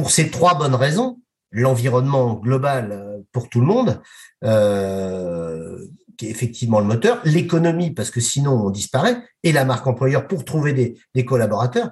pour 0.00 0.10
ces 0.10 0.30
trois 0.30 0.56
bonnes 0.56 0.74
raisons, 0.74 1.18
l'environnement 1.50 2.32
global 2.32 2.90
euh, 2.90 3.18
pour 3.32 3.50
tout 3.50 3.60
le 3.60 3.66
monde, 3.66 4.00
euh, 4.44 5.78
qui 6.16 6.26
est 6.26 6.30
effectivement 6.30 6.80
le 6.80 6.86
moteur, 6.86 7.20
l'économie, 7.26 7.90
parce 7.90 8.10
que 8.10 8.18
sinon 8.18 8.52
on 8.52 8.70
disparaît, 8.70 9.22
et 9.42 9.52
la 9.52 9.66
marque 9.66 9.86
employeur 9.86 10.26
pour 10.26 10.46
trouver 10.46 10.96
des, 11.14 11.24
collaborateurs, 11.26 11.90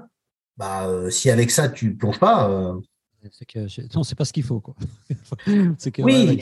bah, 0.57 0.89
euh, 0.89 1.11
si 1.11 1.29
avec 1.29 1.51
ça 1.51 1.69
tu 1.69 1.97
plonges 1.97 2.19
pas. 2.19 2.73
c'est 3.31 3.45
que 3.45 3.67
non, 3.95 4.05
c'est 4.05 4.15
pas 4.15 4.25
ce 4.25 4.33
qu'il 4.33 4.43
faut. 4.43 4.63
c'est 5.77 5.91
que, 5.91 6.01
oui, 6.01 6.41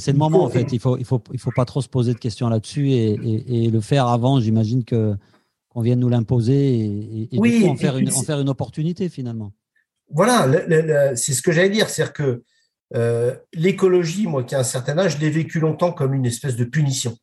c'est 0.00 0.10
le 0.12 0.18
moment 0.18 0.42
en 0.42 0.50
fait. 0.50 0.72
Il 0.72 0.80
faut, 0.80 0.96
il 0.96 1.04
faut, 1.04 1.22
il 1.32 1.38
faut 1.38 1.52
pas 1.54 1.66
trop 1.66 1.82
se 1.82 1.88
poser 1.88 2.14
de 2.14 2.18
questions 2.18 2.48
là-dessus 2.48 2.90
et, 2.90 3.70
le 3.70 3.80
faire 3.80 4.08
avant. 4.08 4.40
J'imagine 4.40 4.82
que 4.82 5.14
qu'on 5.68 5.82
vienne 5.82 6.00
nous 6.00 6.08
l'imposer 6.08 6.80
et, 6.80 7.28
et, 7.30 7.68
en 7.68 7.76
faire 7.76 7.96
une, 7.96 8.10
en 8.10 8.22
faire 8.22 8.40
une 8.40 8.48
opportunité 8.48 9.08
finalement 9.08 9.52
voilà, 10.10 10.46
c'est 11.16 11.32
ce 11.32 11.42
que 11.42 11.52
j'allais 11.52 11.70
dire, 11.70 11.88
c'est-à-dire 11.88 12.12
que 12.12 12.42
euh, 12.94 13.34
l'écologie, 13.52 14.26
moi 14.26 14.44
qui 14.44 14.54
ai 14.54 14.58
un 14.58 14.64
certain 14.64 14.98
âge, 14.98 15.18
l'ai 15.18 15.30
vécu 15.30 15.58
longtemps 15.60 15.92
comme 15.92 16.14
une 16.14 16.26
espèce 16.26 16.56
de 16.56 16.64
punition. 16.64 17.16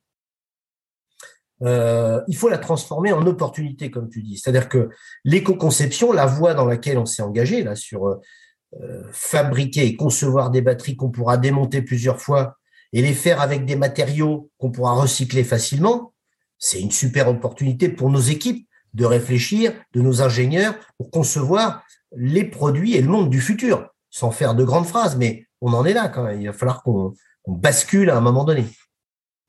euh, 1.62 2.22
il 2.28 2.36
faut 2.36 2.50
la 2.50 2.58
transformer 2.58 3.13
en 3.13 3.25
opportunité, 3.25 3.90
comme 3.90 4.10
tu 4.10 4.22
dis. 4.22 4.38
C'est-à-dire 4.38 4.68
que 4.68 4.90
l'éco-conception, 5.24 6.12
la 6.12 6.25
voie 6.25 6.54
dans 6.54 6.66
laquelle 6.66 6.98
on 6.98 7.06
s'est 7.06 7.22
engagé 7.22 7.63
là 7.63 7.75
sur 7.75 8.08
euh, 8.08 9.04
fabriquer 9.12 9.86
et 9.86 9.96
concevoir 9.96 10.50
des 10.50 10.62
batteries 10.62 10.98
qu'on 10.98 11.12
pourra 11.12 11.38
démonter 11.38 11.82
plusieurs 11.82 12.20
fois 12.20 12.58
et 12.92 13.02
les 13.02 13.13
faire 13.13 13.40
avec 13.40 13.66
des 13.66 13.75
matériaux 13.75 14.52
qu'on 14.58 14.72
pourra 14.72 14.94
recycler 14.94 15.44
facilement, 15.44 16.13
c'est 16.60 16.82
une 16.82 16.92
super 16.92 17.30
opportunité 17.30 17.88
pour 17.88 18.10
nos 18.10 18.20
équipes 18.20 18.68
de 18.94 19.06
réfléchir, 19.06 19.74
de 19.94 20.02
nos 20.02 20.22
ingénieurs, 20.22 20.76
pour 20.98 21.12
concevoir 21.12 21.84
les 22.16 22.44
produits 22.44 22.96
et 22.96 23.02
le 23.02 23.08
monde 23.08 23.30
du 23.30 23.42
futur, 23.42 23.90
sans 24.10 24.32
faire 24.32 24.56
de 24.56 24.64
grandes 24.64 24.86
phrases, 24.86 25.18
mais 25.18 25.46
on 25.62 25.74
en 25.74 25.86
est 25.86 25.94
là 25.94 26.10
quand 26.10 26.24
même. 26.24 26.42
Il 26.42 26.48
va 26.48 26.54
falloir 26.54 26.84
qu'on 26.84 27.14
bascule 27.48 28.10
à 28.10 28.18
un 28.18 28.22
moment 28.22 28.44
donné. 28.44 28.66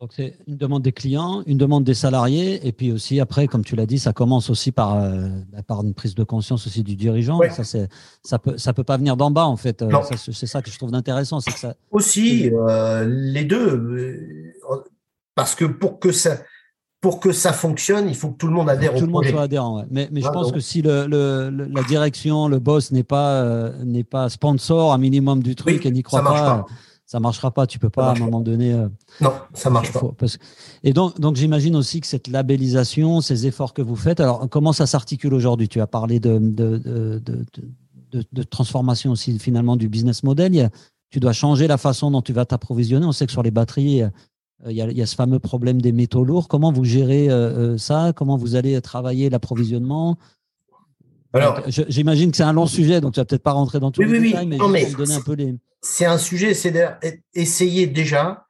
Donc 0.01 0.13
c'est 0.15 0.37
une 0.47 0.57
demande 0.57 0.83
des 0.83 0.93
clients, 0.93 1.43
une 1.47 1.57
demande 1.57 1.85
des 1.85 1.95
salariés, 1.95 2.67
et 2.67 2.73
puis 2.73 2.93
aussi 2.93 3.21
après, 3.21 3.47
comme 3.47 3.65
tu 3.65 3.77
l'as 3.77 3.87
dit, 3.87 3.99
ça 3.99 4.13
commence 4.13 4.51
aussi 4.51 4.73
par, 4.73 5.03
euh, 5.03 5.29
par 5.67 5.83
une 5.83 5.95
prise 5.95 6.15
de 6.15 6.25
conscience 6.25 6.67
aussi 6.67 6.83
du 6.83 6.97
dirigeant. 6.97 7.41
Ça 7.51 7.65
c'est 7.65 7.89
ça 8.23 8.39
peut 8.39 8.59
ça 8.59 8.73
peut 8.73 8.85
pas 8.85 8.97
venir 8.97 9.17
d'en 9.17 9.31
bas 9.31 9.47
en 9.47 9.57
fait. 9.57 9.83
Euh, 9.83 9.91
c'est 10.17 10.47
ça 10.47 10.63
que 10.63 10.71
je 10.71 10.77
trouve 10.77 10.93
intéressant, 10.95 11.39
que 11.39 11.53
ça. 11.53 11.75
Aussi 11.91 12.51
euh, 12.53 13.07
les 13.09 13.45
deux, 13.45 14.53
parce 15.35 15.55
que 15.55 15.65
pour 15.65 16.01
que 16.01 16.13
ça 16.13 16.43
pour 17.05 17.21
que 17.21 17.33
ça 17.33 17.53
fonctionne, 17.53 18.09
il 18.09 18.17
faut 18.17 18.31
que 18.31 18.39
tout 18.39 18.47
le 18.47 18.55
monde 18.55 18.71
adhère 18.71 18.95
tout 18.95 19.05
le 19.05 19.13
monde 19.13 19.27
soit 19.27 19.43
adhérent. 19.43 19.85
Mais, 19.91 20.09
mais 20.11 20.23
je 20.23 20.29
pense 20.31 20.53
que 20.53 20.59
si 20.59 20.81
le, 20.81 21.07
le, 21.07 21.51
la 21.51 21.83
direction, 21.83 22.49
le 22.49 22.59
boss 22.59 22.93
n'est 22.93 23.03
pas 23.03 23.69
n'est 23.85 24.05
pas 24.05 24.31
sponsor 24.31 24.95
un 24.95 24.97
minimum 24.97 25.43
du 25.43 25.55
truc 25.55 25.85
et 25.85 25.91
n'y 25.91 26.03
croit 26.03 26.25
pas 26.25 26.65
ça 27.05 27.21
marchera 27.21 27.51
pas. 27.51 27.67
Tu 27.67 27.79
peux 27.79 27.91
pas 27.91 28.09
à 28.09 28.13
un 28.13 28.19
moment 28.19 28.41
donné. 28.41 28.73
Euh, 28.73 28.89
non, 29.21 29.35
ça 29.53 29.69
marche 29.69 29.93
pas. 29.93 30.01
Et 30.83 30.95
donc, 30.95 31.21
donc 31.21 31.37
j'imagine 31.37 31.77
aussi 31.77 32.01
que 32.01 32.07
cette 32.07 32.29
labellisation, 32.29 33.21
ces 33.21 33.47
efforts 33.47 33.75
que 33.75 33.83
vous 33.83 33.97
faites, 33.97 34.19
alors 34.19 34.49
comment 34.49 34.73
ça 34.73 34.87
s'articule 34.87 35.35
aujourd'hui? 35.35 35.69
Tu 35.69 35.83
as 35.83 35.87
parlé 35.87 36.21
de 36.21 36.39
de, 36.39 36.79
de, 36.79 38.25
de, 38.33 38.43
transformation 38.45 39.11
aussi 39.11 39.39
finalement 39.39 39.77
du 39.77 39.91
business 39.91 40.23
model. 40.23 40.71
tu 41.11 41.21
dois 41.21 41.35
changer 41.35 41.67
la 41.67 41.77
façon 41.77 42.11
dont 42.11 42.23
tu 42.23 42.33
vas 42.33 42.47
t'approvisionner. 42.47 43.05
On 43.05 43.13
sait 43.13 43.27
que 43.27 43.33
sur 43.33 43.43
les 43.43 43.51
batteries, 43.51 44.03
euh, 44.03 44.09
il 44.69 44.77
y, 44.77 44.83
a, 44.83 44.91
il 44.91 44.97
y, 44.97 45.03
a, 45.03 45.07
ce 45.07 45.15
fameux 45.15 45.39
problème 45.39 45.81
des 45.81 45.93
métaux 45.93 46.25
lourds. 46.25 46.49
Comment 46.49 46.73
vous 46.73 46.85
gérez 46.85 47.31
euh, 47.31 47.77
ça? 47.79 48.13
Comment 48.15 48.37
vous 48.37 48.55
allez 48.55 48.81
travailler 48.81 49.29
l'approvisionnement? 49.31 50.17
Alors, 51.33 51.63
j'imagine 51.67 52.31
que 52.31 52.37
c'est 52.37 52.45
un 52.45 52.53
long 52.53 52.67
sujet, 52.67 53.01
donc 53.01 53.15
tu 53.15 53.21
vas 53.21 53.25
peut-être 53.25 53.43
pas 53.43 53.53
rentrer 53.53 53.81
dans 53.81 53.91
tous 53.91 54.03
les 54.03 54.21
détails, 54.21 54.47
mais, 54.47 54.57
je 54.57 54.97
donner 54.97 55.15
un 55.15 55.21
peu 55.21 55.35
les 55.35 55.57
c'est 55.85 56.07
un 56.07 56.19
sujet, 56.19 56.55
c'est 56.55 56.73
d'essayer 57.35 57.87
déjà 57.87 58.47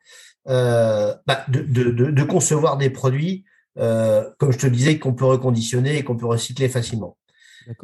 euh, 0.49 1.15
bah, 1.27 1.45
de, 1.49 2.23
concevoir 2.23 2.77
des 2.77 2.91
produits, 2.91 3.45
euh, 3.79 4.31
comme 4.39 4.53
je 4.53 4.59
te 4.59 4.67
disais, 4.67 4.99
qu'on 4.99 5.15
peut 5.15 5.25
reconditionner 5.25 5.99
et 5.99 6.05
qu'on 6.05 6.17
peut 6.17 6.27
recycler 6.27 6.69
facilement. 6.69 7.19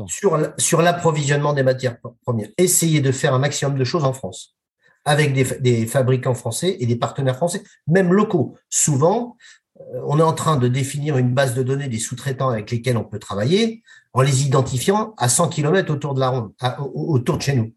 Sur, 0.07 0.39
sur 0.59 0.83
l'approvisionnement 0.83 1.55
des 1.55 1.63
matières 1.63 1.97
premières, 2.23 2.49
essayer 2.59 3.01
de 3.01 3.11
faire 3.13 3.35
un 3.35 3.39
maximum 3.39 3.77
de 3.77 3.85
choses 3.85 4.05
en 4.05 4.13
France, 4.13 4.57
avec 5.05 5.33
des, 5.33 5.87
fabricants 5.87 6.35
français 6.35 6.77
et 6.79 6.87
des 6.87 6.97
partenaires 6.97 7.37
français, 7.37 7.63
même 7.87 8.13
locaux. 8.13 8.57
Souvent, 8.69 9.37
euh, 9.81 10.01
on 10.07 10.19
est 10.19 10.23
en 10.23 10.35
train 10.35 10.57
de 10.57 10.69
définir 10.69 11.17
une 11.17 11.33
base 11.33 11.55
de 11.55 11.63
données 11.63 11.89
des 11.89 11.99
sous-traitants 11.99 12.51
avec 12.51 12.71
lesquels 12.71 12.97
on 12.97 13.05
peut 13.05 13.19
travailler 13.19 13.83
en 14.13 14.23
les 14.23 14.45
identifiant 14.45 15.15
à 15.17 15.29
100 15.29 15.49
km 15.49 15.93
autour 15.93 16.15
de 16.15 16.21
la 16.21 16.29
ronde, 16.29 16.53
autour 16.95 17.39
de 17.39 17.43
chez 17.43 17.55
nous 17.55 17.73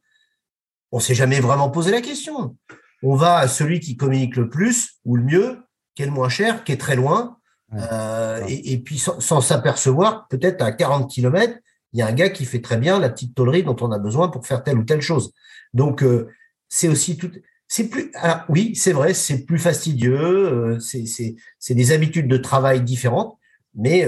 on 0.94 1.00
s'est 1.00 1.15
jamais 1.15 1.39
vraiment 1.39 1.70
posé 1.72 1.92
la 1.92 2.01
question. 2.01 2.56
On 3.01 3.15
va 3.15 3.38
à 3.38 3.48
celui 3.48 3.80
qui 3.80 3.98
communique 3.98 4.38
le 4.38 4.48
plus 4.48 5.00
ou 5.06 5.18
le 5.18 5.24
mieux, 5.24 5.58
qui 5.96 6.03
est 6.03 6.06
le 6.06 6.12
moins 6.12 6.30
cher, 6.30 6.63
qui 6.63 6.72
est 6.72 6.80
très 6.80 6.96
loin, 6.96 7.38
euh, 7.74 8.39
et, 8.48 8.77
puis 8.77 9.00
sans, 9.00 9.42
s'apercevoir, 9.42 10.27
peut-être 10.27 10.62
à 10.62 10.72
40 10.72 11.10
km, 11.10 11.58
il 11.94 12.00
y 12.00 12.03
a 12.03 12.08
un 12.08 12.13
gars 12.13 12.30
qui 12.30 12.46
fait 12.46 12.62
très 12.62 12.77
bien 12.77 13.00
la 13.00 13.10
petite 13.10 13.34
tôlerie 13.34 13.63
dont 13.63 13.75
on 13.82 13.92
a 13.92 13.98
besoin 13.98 14.30
pour 14.30 14.46
faire 14.46 14.63
telle 14.63 14.77
ou 14.77 14.84
telle 14.84 15.01
chose. 15.01 15.34
Donc 15.74 16.03
euh, 16.03 16.30
c'est 16.74 16.88
aussi 16.88 17.18
tout. 17.18 17.30
C'est 17.68 17.88
plus. 17.88 18.12
oui, 18.50 18.74
c'est 18.75 18.94
vrai, 18.94 19.13
c'est 19.13 19.46
plus 19.46 19.60
fastidieux. 19.60 20.18
Euh, 20.18 20.80
c'est 20.80 21.74
des 21.75 21.92
habitudes 21.92 22.27
de 22.27 22.38
travail 22.38 22.82
différentes, 22.82 23.38
mais 23.75 24.08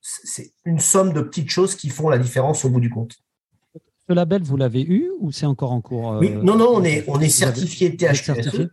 c'est 0.00 0.52
une 0.64 0.80
somme 0.80 1.12
de 1.12 1.22
petites 1.22 1.50
choses 1.50 1.74
qui 1.76 1.88
font 1.88 2.08
la 2.10 2.18
différence 2.18 2.64
au 2.64 2.70
bout 2.70 2.80
du 2.80 2.90
compte. 2.90 3.16
Ce 4.08 4.12
label, 4.12 4.42
vous 4.42 4.56
l'avez 4.56 4.82
eu 4.82 5.10
ou 5.20 5.32
c'est 5.32 5.46
encore 5.46 5.72
en 5.72 5.80
cours 5.80 6.18
Oui, 6.20 6.30
non, 6.30 6.56
non, 6.56 6.72
on 6.74 6.84
est, 6.84 7.04
on 7.06 7.20
est 7.20 7.28
certifié 7.28 7.96
THQSE. 7.96 8.68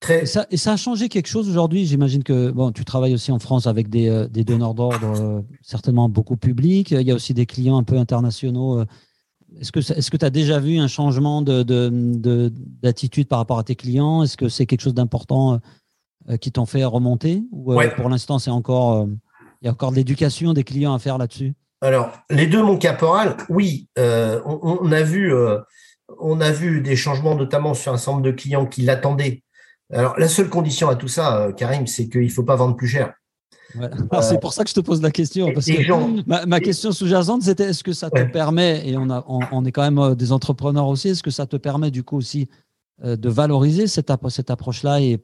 Très... 0.00 0.22
Et, 0.22 0.26
ça, 0.26 0.46
et 0.50 0.56
ça 0.58 0.74
a 0.74 0.76
changé 0.76 1.08
quelque 1.08 1.26
chose 1.26 1.48
aujourd'hui 1.48 1.86
J'imagine 1.86 2.22
que 2.22 2.50
bon, 2.50 2.70
tu 2.70 2.84
travailles 2.84 3.14
aussi 3.14 3.32
en 3.32 3.38
France 3.38 3.66
avec 3.66 3.88
des, 3.88 4.08
euh, 4.08 4.28
des 4.28 4.44
donneurs 4.44 4.74
d'ordre 4.74 5.14
euh, 5.18 5.40
certainement 5.62 6.10
beaucoup 6.10 6.36
publics. 6.36 6.90
Il 6.90 7.00
y 7.00 7.10
a 7.10 7.14
aussi 7.14 7.32
des 7.32 7.46
clients 7.46 7.78
un 7.78 7.82
peu 7.82 7.96
internationaux. 7.96 8.80
Euh. 8.80 8.84
Est-ce 9.60 9.72
que 9.72 9.80
est-ce 9.80 10.10
que 10.10 10.16
tu 10.16 10.24
as 10.24 10.30
déjà 10.30 10.58
vu 10.58 10.78
un 10.78 10.88
changement 10.88 11.42
de, 11.42 11.62
d'attitude 12.82 13.24
de, 13.24 13.28
par 13.28 13.38
rapport 13.38 13.58
à 13.58 13.64
tes 13.64 13.76
clients? 13.76 14.22
Est-ce 14.22 14.36
que 14.36 14.48
c'est 14.48 14.66
quelque 14.66 14.82
chose 14.82 14.94
d'important 14.94 15.60
qui 16.40 16.52
t'ont 16.52 16.66
fait 16.66 16.84
remonter? 16.84 17.42
Ou 17.52 17.74
pour 17.96 18.08
l'instant, 18.08 18.38
c'est 18.38 18.50
encore 18.50 19.06
il 19.60 19.66
y 19.66 19.68
a 19.68 19.72
encore 19.72 19.90
de 19.90 19.96
l'éducation 19.96 20.52
des 20.52 20.64
clients 20.64 20.94
à 20.94 20.98
faire 20.98 21.18
là-dessus? 21.18 21.54
Alors, 21.80 22.12
les 22.30 22.46
deux, 22.46 22.62
mon 22.62 22.78
caporal, 22.78 23.36
oui, 23.48 23.88
euh, 23.98 24.40
on, 24.44 24.90
a 24.92 25.02
vu, 25.02 25.32
euh, 25.32 25.58
on 26.18 26.40
a 26.40 26.50
vu 26.50 26.80
des 26.80 26.96
changements, 26.96 27.34
notamment 27.34 27.74
sur 27.74 27.92
un 27.92 27.96
certain 27.96 28.12
nombre 28.12 28.24
de 28.24 28.30
clients 28.32 28.66
qui 28.66 28.82
l'attendaient. 28.82 29.42
Alors, 29.92 30.18
la 30.18 30.28
seule 30.28 30.48
condition 30.48 30.88
à 30.88 30.96
tout 30.96 31.08
ça, 31.08 31.42
euh, 31.42 31.52
Karim, 31.52 31.86
c'est 31.86 32.08
qu'il 32.08 32.24
ne 32.24 32.28
faut 32.28 32.44
pas 32.44 32.56
vendre 32.56 32.76
plus 32.76 32.88
cher. 32.88 33.12
C'est 34.22 34.40
pour 34.40 34.52
ça 34.52 34.64
que 34.64 34.70
je 34.70 34.74
te 34.74 34.80
pose 34.80 35.02
la 35.02 35.10
question. 35.10 35.52
Parce 35.52 35.66
que 35.66 36.46
ma, 36.46 36.60
question 36.60 36.92
sous-jacente, 36.92 37.42
c'était 37.42 37.64
est-ce 37.64 37.84
que 37.84 37.92
ça 37.92 38.10
te 38.10 38.22
permet, 38.24 38.88
et 38.88 38.96
on, 38.96 39.10
a, 39.10 39.24
on, 39.28 39.64
est 39.64 39.72
quand 39.72 39.90
même 39.90 40.14
des 40.14 40.32
entrepreneurs 40.32 40.88
aussi, 40.88 41.08
est-ce 41.08 41.22
que 41.22 41.30
ça 41.30 41.46
te 41.46 41.56
permet 41.56 41.90
du 41.90 42.02
coup 42.02 42.16
aussi 42.16 42.48
de 43.04 43.28
valoriser 43.28 43.86
cette, 43.86 44.10
cette 44.30 44.50
approche-là 44.50 45.00
et 45.00 45.20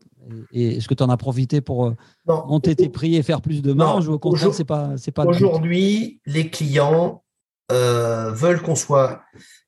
et 0.53 0.77
est-ce 0.77 0.89
que 0.89 0.95
tu 0.95 1.03
en 1.03 1.09
as 1.09 1.17
profité 1.17 1.61
pour 1.61 1.87
euh, 1.87 1.97
monter 2.27 2.77
tes 2.77 2.89
prix 2.89 3.17
et 3.17 3.23
faire 3.23 3.41
plus 3.41 3.63
de 3.63 3.73
marge 3.73 4.09
ou 4.09 4.15
au 4.15 4.19
contraire, 4.19 4.55
c'est 4.55 4.65
pas, 4.65 4.93
c'est 4.97 5.11
pas 5.11 5.25
Aujourd'hui, 5.25 6.21
les 6.27 6.51
clients 6.51 7.23
euh, 7.71 8.31
veulent 8.33 8.63
qu'on 8.63 8.75
soit, 8.75 9.23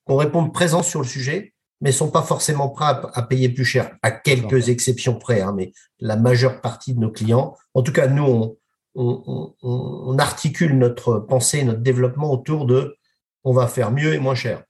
qu'on 0.05 0.17
réponde 0.17 0.53
présent 0.53 0.83
sur 0.83 1.01
le 1.01 1.07
sujet, 1.07 1.55
mais 1.81 1.93
sont 1.93 2.11
pas 2.11 2.23
forcément 2.23 2.69
prêts 2.69 2.95
à, 3.13 3.23
payer 3.23 3.49
plus 3.49 3.65
cher, 3.65 3.97
à 4.03 4.11
quelques 4.11 4.69
exceptions 4.69 5.17
près. 5.17 5.41
Hein, 5.41 5.53
mais 5.57 5.73
la 6.01 6.17
majeure 6.17 6.61
partie 6.61 6.95
de 6.95 7.01
nos 7.01 7.11
clients, 7.11 7.57
en 7.75 7.83
tout 7.83 7.93
cas, 7.93 8.07
nous, 8.07 8.23
on, 8.23 8.57
on, 8.95 10.17
articule 10.19 10.79
notre 10.79 11.19
pensée, 11.19 11.65
notre 11.65 11.81
développement 11.81 12.33
autour 12.33 12.67
de 12.67 12.97
on 13.43 13.53
va 13.53 13.67
faire 13.67 13.91
mieux 13.91 14.15
et 14.15 14.19
moins 14.19 14.35
cher, 14.35 14.65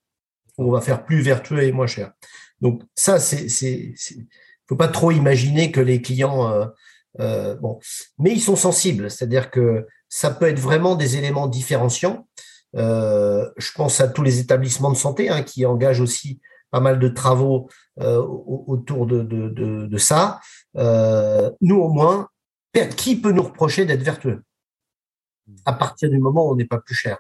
on 0.59 0.71
va 0.71 0.81
faire 0.81 1.05
plus 1.05 1.21
vertueux 1.21 1.63
et 1.63 1.73
moins 1.73 1.87
cher. 1.87 2.13
Donc 2.61 2.83
ça, 2.95 3.19
c'est 3.19 3.49
faut 4.67 4.77
pas 4.77 4.89
trop 4.89 5.11
imaginer 5.11 5.71
que 5.71 5.81
les 5.81 6.01
clients, 6.01 6.51
euh, 6.51 6.67
euh, 7.21 7.55
bon, 7.57 7.79
mais 8.19 8.33
ils 8.33 8.41
sont 8.41 8.57
sensibles, 8.57 9.11
c'est-à-dire 9.11 9.51
que 9.51 9.87
ça 10.09 10.31
peut 10.31 10.49
être 10.49 10.59
vraiment 10.59 10.95
des 10.95 11.17
éléments 11.17 11.47
différenciants. 11.47 12.27
Euh, 12.77 13.49
je 13.57 13.71
pense 13.73 14.01
à 14.01 14.09
tous 14.09 14.23
les 14.23 14.41
établissements 14.41 14.91
de 14.91 14.97
santé 14.97 15.29
hein, 15.29 15.43
qui 15.43 15.67
engagent 15.67 16.01
aussi 16.01 16.41
pas 16.71 16.81
mal 16.81 16.99
de 16.99 17.09
travaux 17.09 17.69
autour 17.97 19.07
de, 19.07 19.23
de, 19.23 19.49
de, 19.49 19.87
de 19.87 19.99
ça. 19.99 20.41
nous, 20.75 21.77
au 21.77 21.89
moins, 21.89 22.29
qui 22.97 23.17
peut 23.17 23.33
nous 23.33 23.43
reprocher 23.43 23.85
d'être 23.85 24.03
vertueux? 24.03 24.43
À 25.67 25.75
partir 25.75 26.09
du 26.09 26.19
moment 26.19 26.49
où 26.49 26.53
on 26.53 26.57
n'est 26.57 26.65
pas 26.65 26.81
plus 26.81 26.95
cher, 26.95 27.19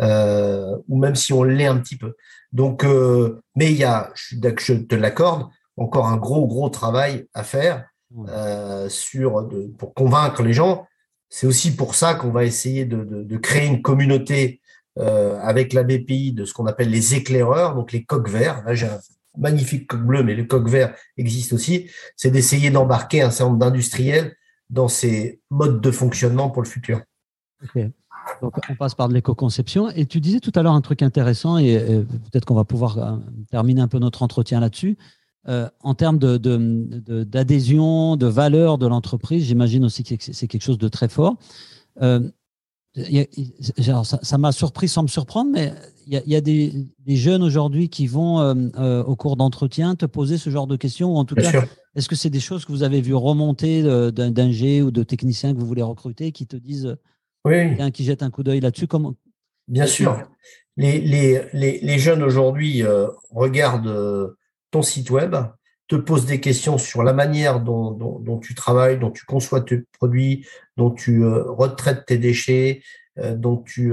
ou 0.00 0.98
même 0.98 1.14
si 1.14 1.32
on 1.32 1.42
l'est 1.42 1.66
un 1.66 1.78
petit 1.78 1.96
peu. 1.96 2.14
Donc, 2.52 2.84
mais 3.56 3.72
il 3.72 3.76
y 3.78 3.84
a, 3.84 4.12
je, 4.14 4.36
je 4.58 4.74
te 4.74 4.94
l'accorde, 4.94 5.48
encore 5.76 6.06
un 6.06 6.16
gros, 6.16 6.46
gros 6.46 6.68
travail 6.68 7.26
à 7.34 7.42
faire 7.42 7.86
euh, 8.28 8.88
sur, 8.88 9.42
de, 9.42 9.72
pour 9.78 9.94
convaincre 9.94 10.42
les 10.42 10.52
gens. 10.52 10.86
C'est 11.30 11.46
aussi 11.46 11.74
pour 11.74 11.94
ça 11.94 12.14
qu'on 12.14 12.30
va 12.30 12.44
essayer 12.44 12.84
de, 12.84 13.02
de, 13.02 13.22
de, 13.24 13.36
créer 13.36 13.66
une 13.66 13.82
communauté 13.82 14.60
euh, 14.98 15.36
avec 15.40 15.72
la 15.72 15.82
BPI 15.82 16.32
de 16.32 16.44
ce 16.44 16.52
qu'on 16.52 16.66
appelle 16.66 16.90
les 16.90 17.14
éclaireurs, 17.16 17.74
donc 17.74 17.90
les 17.90 18.04
coques 18.04 18.28
verts. 18.28 18.62
Là, 18.64 18.74
j'ai 18.74 18.86
un 18.86 19.00
magnifique 19.36 19.88
coq 19.88 20.00
bleu, 20.00 20.22
mais 20.22 20.34
le 20.34 20.44
coq 20.44 20.68
vert 20.68 20.94
existe 21.16 21.52
aussi. 21.52 21.90
C'est 22.16 22.30
d'essayer 22.30 22.70
d'embarquer 22.70 23.22
un 23.22 23.30
certain 23.30 23.50
nombre 23.50 23.58
d'industriels 23.58 24.36
dans 24.70 24.88
ces 24.88 25.40
modes 25.50 25.80
de 25.80 25.90
fonctionnement 25.90 26.50
pour 26.50 26.62
le 26.62 26.68
futur. 26.68 27.00
Donc, 28.42 28.54
on 28.68 28.74
passe 28.74 28.94
par 28.94 29.08
de 29.08 29.14
l'éco-conception. 29.14 29.90
Et 29.90 30.06
tu 30.06 30.20
disais 30.20 30.40
tout 30.40 30.52
à 30.54 30.62
l'heure 30.62 30.74
un 30.74 30.80
truc 30.80 31.02
intéressant, 31.02 31.58
et, 31.58 31.78
peut-être 32.30 32.44
qu'on 32.44 32.54
va 32.54 32.64
pouvoir 32.64 32.98
euh, 32.98 33.16
terminer 33.50 33.80
un 33.80 33.88
peu 33.88 33.98
notre 33.98 34.22
entretien 34.22 34.60
là-dessus. 34.60 34.96
Euh, 35.46 35.68
en 35.82 35.94
termes 35.94 36.18
d'adhésion, 36.18 38.16
de, 38.16 38.24
de, 38.24 38.30
valeur 38.30 38.78
de 38.78 38.86
l'entreprise, 38.86 39.44
j'imagine 39.44 39.84
aussi 39.84 40.02
que 40.02 40.14
c'est 40.18 40.48
quelque 40.48 40.62
chose 40.62 40.78
de 40.78 40.88
très 40.88 41.08
fort. 41.08 41.36
Euh, 42.00 42.20
ça 44.22 44.38
m'a 44.38 44.52
surpris 44.52 44.88
sans 44.88 45.02
me 45.02 45.08
surprendre, 45.08 45.50
mais 45.52 45.74
il 46.06 46.22
y 46.26 46.36
a, 46.36 46.40
des, 46.40 46.72
jeunes 47.08 47.42
aujourd'hui 47.42 47.90
qui 47.90 48.06
vont, 48.06 48.40
euh, 48.40 49.02
au 49.02 49.16
cours 49.16 49.36
d'entretien, 49.36 49.96
te 49.96 50.06
poser 50.06 50.38
ce 50.38 50.48
genre 50.48 50.66
de 50.66 50.76
questions, 50.76 51.14
ou 51.14 51.16
en 51.16 51.24
tout 51.24 51.34
cas 51.34 51.50
Est-ce 51.96 52.08
que 52.08 52.16
c'est 52.16 52.30
des 52.30 52.40
choses 52.40 52.64
que 52.64 52.72
vous 52.72 52.82
avez 52.82 53.00
vu 53.00 53.14
remonter 53.14 53.82
d'un 54.12 54.50
G 54.50 54.82
ou 54.82 54.90
de 54.90 55.02
techniciens 55.02 55.54
que 55.54 55.58
vous 55.58 55.66
voulez 55.66 55.82
recruter 55.82 56.32
qui 56.32 56.46
te 56.46 56.56
disent 56.56 56.96
oui. 57.44 57.76
qui 57.92 58.04
jette 58.04 58.22
un 58.22 58.30
coup 58.30 58.42
d'œil 58.42 58.60
là-dessus 58.60 58.86
Comment? 58.86 59.14
Bien 59.68 59.86
sûr. 59.86 60.28
Les, 60.76 60.98
les, 61.00 61.48
les, 61.52 61.98
jeunes 61.98 62.22
aujourd'hui 62.22 62.82
euh, 62.82 63.06
regardent 63.30 63.86
euh, 63.86 64.36
ton 64.72 64.82
site 64.82 65.10
web, 65.10 65.36
te 65.86 65.94
posent 65.94 66.26
des 66.26 66.40
questions 66.40 66.78
sur 66.78 67.04
la 67.04 67.12
manière 67.12 67.60
dont, 67.60 67.92
dont, 67.92 68.38
tu 68.38 68.54
travailles, 68.54 68.98
dont 68.98 69.10
tu 69.10 69.24
conçois 69.24 69.60
tes 69.60 69.82
produits, 69.92 70.46
dont 70.76 70.90
tu 70.90 71.22
euh, 71.22 71.44
retraites 71.44 72.06
tes 72.06 72.18
déchets, 72.18 72.82
dont 73.16 73.58
tu 73.58 73.92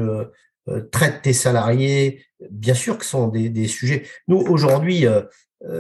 traites 0.91 1.21
tes 1.21 1.33
salariés. 1.33 2.25
Bien 2.49 2.73
sûr 2.73 2.97
que 2.97 3.05
ce 3.05 3.11
sont 3.11 3.27
des, 3.27 3.49
des 3.49 3.67
sujets. 3.67 4.03
Nous, 4.27 4.37
aujourd'hui, 4.37 5.05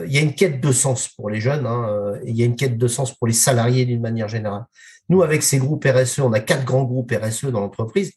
il 0.05 0.11
y 0.11 0.17
a 0.17 0.21
une 0.21 0.35
quête 0.35 0.61
de 0.61 0.71
sens 0.71 1.07
pour 1.07 1.29
les 1.29 1.39
jeunes, 1.39 1.65
hein, 1.65 2.13
il 2.23 2.35
y 2.35 2.43
a 2.43 2.45
une 2.45 2.55
quête 2.55 2.77
de 2.77 2.87
sens 2.87 3.15
pour 3.15 3.27
les 3.27 3.33
salariés 3.33 3.85
d'une 3.85 4.01
manière 4.01 4.27
générale. 4.27 4.65
Nous, 5.09 5.23
avec 5.23 5.41
ces 5.41 5.57
groupes 5.57 5.85
RSE, 5.85 6.19
on 6.19 6.33
a 6.33 6.39
quatre 6.39 6.65
grands 6.65 6.83
groupes 6.83 7.11
RSE 7.11 7.45
dans 7.45 7.61
l'entreprise 7.61 8.13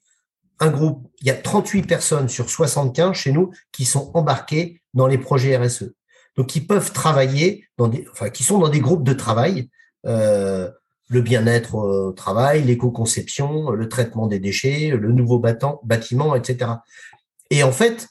un 0.61 0.70
groupe, 0.70 1.09
il 1.20 1.27
y 1.27 1.31
a 1.31 1.35
38 1.35 1.83
personnes 1.83 2.29
sur 2.29 2.48
75 2.48 3.14
chez 3.14 3.33
nous 3.33 3.50
qui 3.72 3.85
sont 3.85 4.11
embarquées 4.14 4.81
dans 4.94 5.07
les 5.07 5.18
projets 5.18 5.57
RSE. 5.57 5.92
Donc, 6.37 6.48
qui 6.48 6.61
peuvent 6.61 6.92
travailler 6.92 7.66
dans 7.79 7.88
des, 7.88 8.07
enfin, 8.11 8.31
qui 8.31 8.42
sont 8.42 8.59
dans 8.59 8.68
des 8.68 8.81
groupes 8.81 9.05
de 9.05 9.12
travail, 9.12 9.68
euh, 10.07 10.70
le 11.09 11.20
bien-être 11.20 11.74
au 11.74 12.12
travail, 12.12 12.62
l'éco-conception, 12.64 13.70
le 13.70 13.88
traitement 13.88 14.27
des 14.27 14.38
déchets, 14.38 14.90
le 14.90 15.12
nouveau 15.12 15.38
bâtiment, 15.38 16.35
etc. 16.35 16.72
Et 17.50 17.62
en 17.62 17.72
fait, 17.72 18.09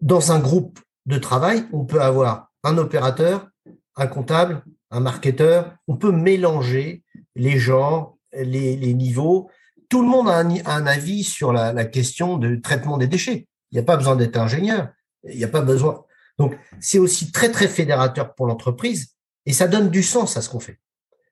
dans 0.00 0.32
un 0.32 0.38
groupe 0.38 0.78
de 1.06 1.18
travail, 1.18 1.66
on 1.72 1.84
peut 1.84 2.00
avoir 2.00 2.50
un 2.62 2.78
opérateur, 2.78 3.48
un 3.96 4.06
comptable, 4.06 4.62
un 4.90 5.00
marketeur, 5.00 5.76
on 5.88 5.96
peut 5.96 6.12
mélanger 6.12 7.02
les 7.34 7.58
genres, 7.58 8.16
les, 8.32 8.94
niveaux, 8.94 9.50
tout 9.88 10.02
le 10.02 10.08
monde 10.08 10.28
a 10.28 10.38
un, 10.38 10.86
avis 10.86 11.24
sur 11.24 11.52
la, 11.52 11.84
question 11.84 12.38
du 12.38 12.60
traitement 12.60 12.98
des 12.98 13.06
déchets. 13.06 13.46
Il 13.70 13.74
n'y 13.76 13.80
a 13.80 13.84
pas 13.84 13.96
besoin 13.96 14.16
d'être 14.16 14.36
ingénieur. 14.36 14.88
Il 15.28 15.36
n'y 15.36 15.44
a 15.44 15.48
pas 15.48 15.62
besoin. 15.62 16.04
Donc, 16.38 16.56
c'est 16.80 16.98
aussi 16.98 17.30
très, 17.30 17.50
très 17.50 17.68
fédérateur 17.68 18.34
pour 18.34 18.46
l'entreprise 18.46 19.14
et 19.46 19.52
ça 19.52 19.68
donne 19.68 19.90
du 19.90 20.02
sens 20.02 20.36
à 20.36 20.42
ce 20.42 20.48
qu'on 20.48 20.60
fait. 20.60 20.80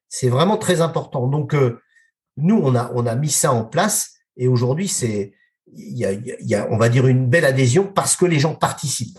C'est 0.09 0.29
vraiment 0.29 0.59
très 0.59 0.81
important. 0.81 1.27
Donc, 1.27 1.55
euh, 1.55 1.81
nous, 2.37 2.61
on 2.63 2.75
a, 2.75 2.91
on 2.95 3.07
a 3.07 3.15
mis 3.15 3.31
ça 3.31 3.53
en 3.53 3.65
place 3.65 4.13
et 4.37 4.49
aujourd'hui, 4.49 4.89
c'est, 4.89 5.33
il 5.75 5.97
y 5.97 6.55
a, 6.55 6.69
on 6.71 6.77
va 6.77 6.89
dire, 6.89 7.07
une 7.07 7.27
belle 7.27 7.45
adhésion 7.45 7.87
parce 7.87 8.17
que 8.17 8.27
les 8.27 8.39
gens 8.39 8.55
participent. 8.55 9.19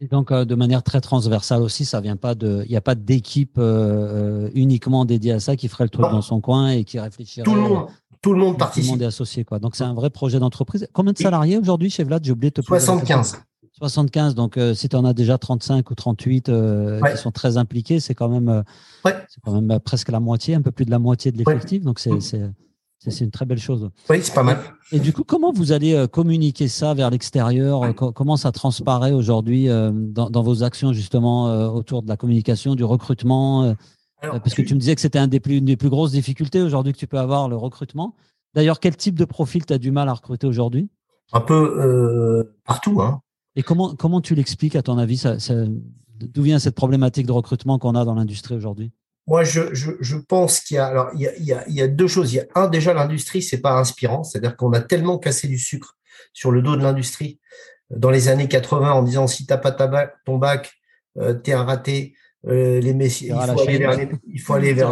Et 0.00 0.06
donc, 0.06 0.30
euh, 0.30 0.44
de 0.44 0.54
manière 0.54 0.82
très 0.82 1.00
transversale 1.00 1.62
aussi, 1.62 1.84
ça 1.84 2.00
vient 2.00 2.16
pas 2.16 2.34
de, 2.34 2.62
il 2.64 2.70
n'y 2.70 2.76
a 2.76 2.80
pas 2.80 2.94
d'équipe 2.94 3.56
euh, 3.58 4.50
uniquement 4.54 5.04
dédiée 5.04 5.32
à 5.32 5.40
ça 5.40 5.56
qui 5.56 5.68
ferait 5.68 5.84
le 5.84 5.90
truc 5.90 6.06
dans 6.10 6.22
son 6.22 6.40
coin 6.40 6.70
et 6.70 6.84
qui 6.84 6.98
réfléchirait. 6.98 7.44
Tout 7.44 7.54
le 7.54 7.60
monde, 7.60 7.86
tout 8.22 8.32
le 8.32 8.38
monde 8.38 8.58
participe. 8.58 8.84
Tout 8.84 8.88
le 8.88 8.92
monde 8.92 9.02
est 9.02 9.06
associé. 9.06 9.44
Quoi. 9.44 9.58
Donc, 9.58 9.76
c'est 9.76 9.84
un 9.84 9.94
vrai 9.94 10.10
projet 10.10 10.38
d'entreprise. 10.38 10.88
Combien 10.92 11.12
de 11.12 11.18
salariés 11.18 11.58
aujourd'hui 11.58 11.90
chez 11.90 12.04
Vlad? 12.04 12.24
J'ai 12.24 12.32
oublié 12.32 12.50
de 12.50 12.60
te 12.60 12.66
poser 12.66 12.84
75. 12.84 13.38
75. 13.78 14.34
Donc, 14.34 14.56
euh, 14.56 14.74
si 14.74 14.88
tu 14.88 14.96
en 14.96 15.04
as 15.04 15.12
déjà 15.12 15.36
35 15.36 15.90
ou 15.90 15.94
38 15.94 16.48
euh, 16.48 17.00
qui 17.10 17.16
sont 17.16 17.32
très 17.32 17.56
impliqués, 17.56 18.00
c'est 18.00 18.14
quand 18.14 18.28
même, 18.28 18.48
euh, 18.48 18.62
c'est 19.28 19.40
quand 19.42 19.60
même 19.60 19.80
presque 19.80 20.10
la 20.10 20.20
moitié, 20.20 20.54
un 20.54 20.62
peu 20.62 20.70
plus 20.70 20.84
de 20.84 20.90
la 20.90 20.98
moitié 20.98 21.32
de 21.32 21.38
l'effectif. 21.38 21.82
Donc, 21.82 21.98
c'est, 21.98 22.10
c'est 23.10 23.24
une 23.24 23.30
très 23.30 23.44
belle 23.44 23.58
chose. 23.58 23.90
Oui, 24.08 24.18
c'est 24.22 24.34
pas 24.34 24.42
mal. 24.42 24.58
Et, 24.92 25.00
du 25.00 25.12
coup, 25.12 25.24
comment 25.24 25.52
vous 25.52 25.72
allez 25.72 26.06
communiquer 26.10 26.68
ça 26.68 26.94
vers 26.94 27.10
l'extérieur 27.10 27.94
Comment 27.94 28.36
ça 28.36 28.52
transparaît 28.52 29.12
aujourd'hui 29.12 29.66
dans, 29.66 30.30
dans, 30.30 30.42
vos 30.42 30.62
actions 30.62 30.92
justement 30.92 31.68
autour 31.68 32.02
de 32.02 32.08
la 32.08 32.16
communication, 32.16 32.74
du 32.74 32.84
recrutement 32.84 33.74
euh, 34.32 34.38
parce 34.38 34.54
que 34.54 34.62
tu 34.62 34.74
me 34.74 34.80
disais 34.80 34.94
que 34.94 35.00
c'était 35.00 35.18
une 35.18 35.28
des 35.28 35.40
plus, 35.40 35.60
des 35.60 35.76
plus 35.76 35.88
grosses 35.88 36.12
difficultés 36.12 36.62
aujourd'hui 36.62 36.92
que 36.92 36.98
tu 36.98 37.06
peux 37.06 37.18
avoir, 37.18 37.48
le 37.48 37.56
recrutement. 37.56 38.14
D'ailleurs, 38.54 38.80
quel 38.80 38.96
type 38.96 39.18
de 39.18 39.24
profil 39.24 39.66
tu 39.66 39.72
as 39.72 39.78
du 39.78 39.90
mal 39.90 40.08
à 40.08 40.14
recruter 40.14 40.46
aujourd'hui? 40.46 40.88
Un 41.32 41.40
peu 41.40 41.54
euh, 41.54 42.56
partout. 42.64 43.00
Hein. 43.00 43.20
Et 43.56 43.62
comment, 43.62 43.94
comment 43.94 44.20
tu 44.20 44.34
l'expliques, 44.34 44.76
à 44.76 44.82
ton 44.82 44.98
avis 44.98 45.16
ça, 45.16 45.36
D'où 46.16 46.42
vient 46.42 46.60
cette 46.60 46.76
problématique 46.76 47.26
de 47.26 47.32
recrutement 47.32 47.78
qu'on 47.78 47.96
a 47.96 48.04
dans 48.04 48.14
l'industrie 48.14 48.54
aujourd'hui? 48.54 48.92
Moi, 49.26 49.42
je, 49.42 49.74
je, 49.74 49.92
je 50.00 50.16
pense 50.16 50.60
qu'il 50.60 50.76
y 50.76 50.78
a 50.78 50.86
alors 50.86 51.10
il 51.14 51.20
y 51.20 51.28
a, 51.28 51.34
il 51.36 51.44
y 51.44 51.52
a, 51.52 51.64
il 51.68 51.74
y 51.74 51.82
a 51.82 51.88
deux 51.88 52.08
choses. 52.08 52.32
Il 52.32 52.36
y 52.36 52.40
a 52.40 52.46
un 52.54 52.68
déjà 52.68 52.92
l'industrie, 52.92 53.42
c'est 53.42 53.60
pas 53.60 53.72
inspirant, 53.72 54.22
c'est-à-dire 54.22 54.56
qu'on 54.56 54.72
a 54.72 54.80
tellement 54.80 55.18
cassé 55.18 55.48
du 55.48 55.58
sucre 55.58 55.96
sur 56.32 56.50
le 56.50 56.62
dos 56.62 56.76
de 56.76 56.82
l'industrie 56.82 57.40
dans 57.90 58.10
les 58.10 58.28
années 58.28 58.48
80 58.48 58.92
en 58.92 59.02
disant 59.02 59.26
si 59.26 59.46
t'as 59.46 59.56
pas 59.56 59.72
ta 59.72 60.12
ton 60.24 60.38
bac, 60.38 60.72
euh, 61.18 61.34
t'es 61.34 61.52
un 61.52 61.64
raté, 61.64 62.14
euh, 62.46 62.80
les 62.80 62.94
messieurs, 62.94 63.28
il 63.30 63.52
faut, 63.52 63.60
aller 63.60 63.78
vers 63.78 63.98
il 64.26 64.40
faut 64.40 64.54
aller 64.54 64.74
vers 64.74 64.90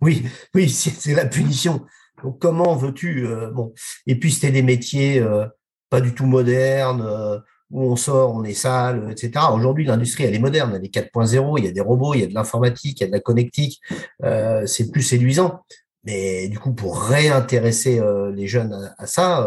Oui, 0.00 0.26
oui, 0.54 0.68
c'est 0.68 1.14
la 1.14 1.26
punition. 1.26 1.84
Donc 2.22 2.38
comment 2.40 2.74
veux-tu 2.74 3.26
euh, 3.26 3.50
bon 3.50 3.72
Et 4.06 4.18
puis 4.18 4.32
c'était 4.32 4.50
des 4.50 4.62
métiers 4.62 5.20
euh, 5.20 5.46
pas 5.88 6.00
du 6.00 6.14
tout 6.14 6.26
modernes 6.26 7.42
où 7.70 7.82
on 7.82 7.96
sort, 7.96 8.34
on 8.34 8.44
est 8.44 8.54
sale, 8.54 9.08
etc. 9.10 9.46
Aujourd'hui, 9.52 9.84
l'industrie 9.84 10.24
elle 10.24 10.34
est 10.34 10.40
moderne, 10.40 10.72
elle 10.74 10.84
est 10.84 10.94
4.0. 10.94 11.58
Il 11.58 11.64
y 11.64 11.68
a 11.68 11.72
des 11.72 11.80
robots, 11.80 12.14
il 12.14 12.20
y 12.20 12.24
a 12.24 12.26
de 12.26 12.34
l'informatique, 12.34 13.00
il 13.00 13.02
y 13.02 13.04
a 13.04 13.08
de 13.08 13.12
la 13.12 13.20
connectique. 13.20 13.80
c'est 14.66 14.90
plus 14.90 15.02
séduisant. 15.02 15.60
Mais 16.04 16.48
du 16.48 16.58
coup, 16.58 16.72
pour 16.72 17.00
réintéresser 17.02 18.00
les 18.34 18.46
jeunes 18.48 18.92
à, 18.98 19.06
ça, 19.06 19.46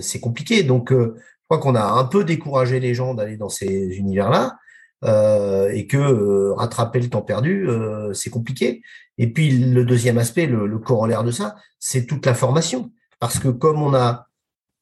c'est 0.00 0.20
compliqué. 0.20 0.62
Donc, 0.62 0.92
je 0.92 1.10
crois 1.48 1.58
qu'on 1.58 1.74
a 1.74 1.84
un 1.84 2.04
peu 2.04 2.24
découragé 2.24 2.80
les 2.80 2.94
gens 2.94 3.14
d'aller 3.14 3.36
dans 3.36 3.48
ces 3.48 3.96
univers-là. 3.96 4.56
Euh, 5.04 5.70
et 5.70 5.86
que 5.86 5.96
euh, 5.96 6.54
rattraper 6.54 6.98
le 7.00 7.08
temps 7.08 7.22
perdu, 7.22 7.68
euh, 7.68 8.12
c'est 8.14 8.30
compliqué. 8.30 8.82
Et 9.16 9.32
puis 9.32 9.50
le 9.50 9.84
deuxième 9.84 10.18
aspect, 10.18 10.46
le, 10.46 10.78
corollaire 10.78 11.22
de 11.22 11.30
ça, 11.30 11.54
c'est 11.78 12.06
toute 12.06 12.26
la 12.26 12.34
formation. 12.34 12.90
Parce 13.20 13.38
que 13.38 13.48
comme 13.48 13.80
on 13.80 13.94
a 13.94 14.27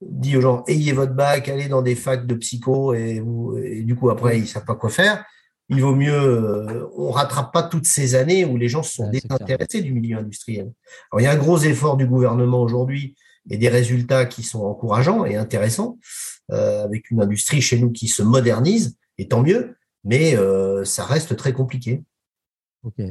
dit 0.01 0.37
aux 0.37 0.41
gens, 0.41 0.65
ayez 0.67 0.93
votre 0.93 1.15
bac, 1.15 1.49
allez 1.49 1.69
dans 1.69 1.83
des 1.83 1.95
facs 1.95 2.27
de 2.27 2.35
psycho, 2.35 2.95
et, 2.95 3.23
et 3.65 3.83
du 3.83 3.97
coup 3.97 4.11
après 4.11 4.39
ils 4.39 4.47
savent 4.47 4.65
pas 4.65 4.75
quoi 4.75 4.91
faire, 4.91 5.25
il 5.69 5.81
vaut 5.81 5.95
mieux, 5.95 6.89
on 6.97 7.11
rattrape 7.11 7.53
pas 7.53 7.63
toutes 7.63 7.87
ces 7.87 8.15
années 8.15 8.45
où 8.45 8.57
les 8.57 8.69
gens 8.69 8.83
se 8.83 8.95
sont 8.95 9.11
désintéressés 9.11 9.83
du 9.83 9.93
milieu 9.93 10.19
industriel. 10.19 10.71
Alors 11.11 11.21
il 11.21 11.25
y 11.25 11.27
a 11.27 11.33
un 11.33 11.37
gros 11.37 11.59
effort 11.59 11.97
du 11.97 12.07
gouvernement 12.07 12.61
aujourd'hui 12.63 13.17
et 13.51 13.57
des 13.57 13.69
résultats 13.69 14.27
qui 14.27 14.43
sont 14.43 14.65
encourageants 14.65 15.25
et 15.25 15.37
intéressants, 15.37 15.99
avec 16.51 17.11
une 17.11 17.23
industrie 17.23 17.61
chez 17.61 17.79
nous 17.79 17.91
qui 17.91 18.09
se 18.09 18.23
modernise, 18.23 18.97
et 19.19 19.29
tant 19.29 19.43
mieux 19.43 19.77
mais 20.07 20.37
euh, 20.37 20.85
ça 20.85 21.05
reste 21.05 21.37
très 21.37 21.53
compliqué. 21.53 22.03
Ok. 22.85 23.03